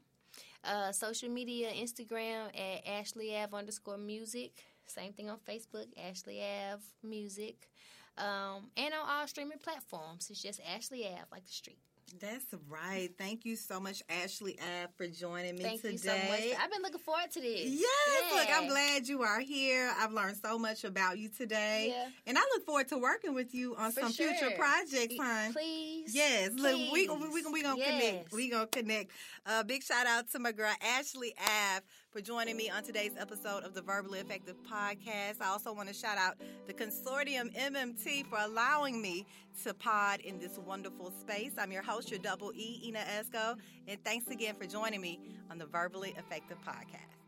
Uh, 0.62 0.92
social 0.92 1.30
media, 1.30 1.70
Instagram 1.70 2.48
at 2.54 2.86
Ashley 2.86 3.34
Ave 3.36 3.56
underscore 3.56 3.96
music. 3.96 4.62
Same 4.86 5.12
thing 5.14 5.30
on 5.30 5.38
Facebook, 5.48 5.86
Ashley 5.96 6.42
Ave 6.42 6.82
Music. 7.02 7.70
Um, 8.18 8.68
and 8.76 8.92
on 8.92 9.08
all 9.08 9.26
streaming 9.26 9.56
platforms. 9.58 10.28
It's 10.30 10.42
just 10.42 10.60
Ashley 10.74 11.06
Ave, 11.06 11.22
like 11.32 11.46
the 11.46 11.52
street. 11.52 11.78
That's 12.18 12.44
right. 12.68 13.10
Thank 13.16 13.44
you 13.44 13.56
so 13.56 13.78
much, 13.78 14.02
Ashley 14.08 14.58
Ave, 14.60 14.88
for 14.96 15.06
joining 15.06 15.56
me 15.56 15.62
Thank 15.62 15.82
today. 15.82 15.92
you 15.92 15.98
so 15.98 16.12
much. 16.12 16.40
I've 16.60 16.70
been 16.70 16.82
looking 16.82 16.98
forward 17.00 17.30
to 17.32 17.40
this. 17.40 17.66
Yes, 17.66 18.34
look, 18.34 18.48
I'm 18.50 18.68
glad 18.68 19.06
you 19.06 19.22
are 19.22 19.40
here. 19.40 19.92
I've 19.98 20.12
learned 20.12 20.36
so 20.36 20.58
much 20.58 20.84
about 20.84 21.18
you 21.18 21.28
today. 21.28 21.94
Yeah. 21.94 22.08
And 22.26 22.36
I 22.38 22.40
look 22.54 22.66
forward 22.66 22.88
to 22.88 22.98
working 22.98 23.34
with 23.34 23.54
you 23.54 23.76
on 23.76 23.92
For 23.92 24.00
some 24.00 24.12
future 24.12 24.50
projects, 24.56 25.14
hon. 25.18 25.52
Please. 25.52 26.14
Yes, 26.14 26.50
look, 26.54 26.74
we 26.74 26.90
we 26.92 27.08
Please. 27.08 27.44
we, 27.46 27.52
we 27.52 27.62
gonna 27.62 27.82
connect. 27.82 28.02
Yes. 28.02 28.32
We 28.32 28.50
gonna 28.50 28.66
connect. 28.66 29.10
Uh, 29.46 29.62
big 29.62 29.82
shout 29.82 30.06
out 30.06 30.30
to 30.32 30.38
my 30.38 30.52
girl 30.52 30.72
Ashley 30.98 31.34
Ave 31.38 31.84
for 32.10 32.20
joining 32.20 32.56
me 32.56 32.68
on 32.68 32.82
today's 32.82 33.12
episode 33.16 33.62
of 33.62 33.72
the 33.72 33.80
Verbally 33.80 34.18
Effective 34.18 34.56
podcast. 34.68 35.40
I 35.40 35.46
also 35.46 35.72
want 35.72 35.88
to 35.88 35.94
shout 35.94 36.18
out 36.18 36.34
the 36.66 36.74
Consortium 36.74 37.54
MMT 37.56 38.26
for 38.26 38.38
allowing 38.40 39.00
me 39.00 39.26
to 39.62 39.72
pod 39.74 40.20
in 40.20 40.40
this 40.40 40.58
wonderful 40.58 41.12
space. 41.20 41.52
I'm 41.56 41.70
your 41.70 41.82
host, 41.82 42.10
your 42.10 42.18
double 42.18 42.52
E, 42.54 42.82
Ena 42.84 43.00
Esco, 43.00 43.56
and 43.86 44.02
thanks 44.04 44.28
again 44.28 44.56
for 44.56 44.66
joining 44.66 45.00
me 45.00 45.20
on 45.50 45.58
the 45.58 45.66
Verbally 45.66 46.14
Effective 46.18 46.58
podcast. 46.66 47.19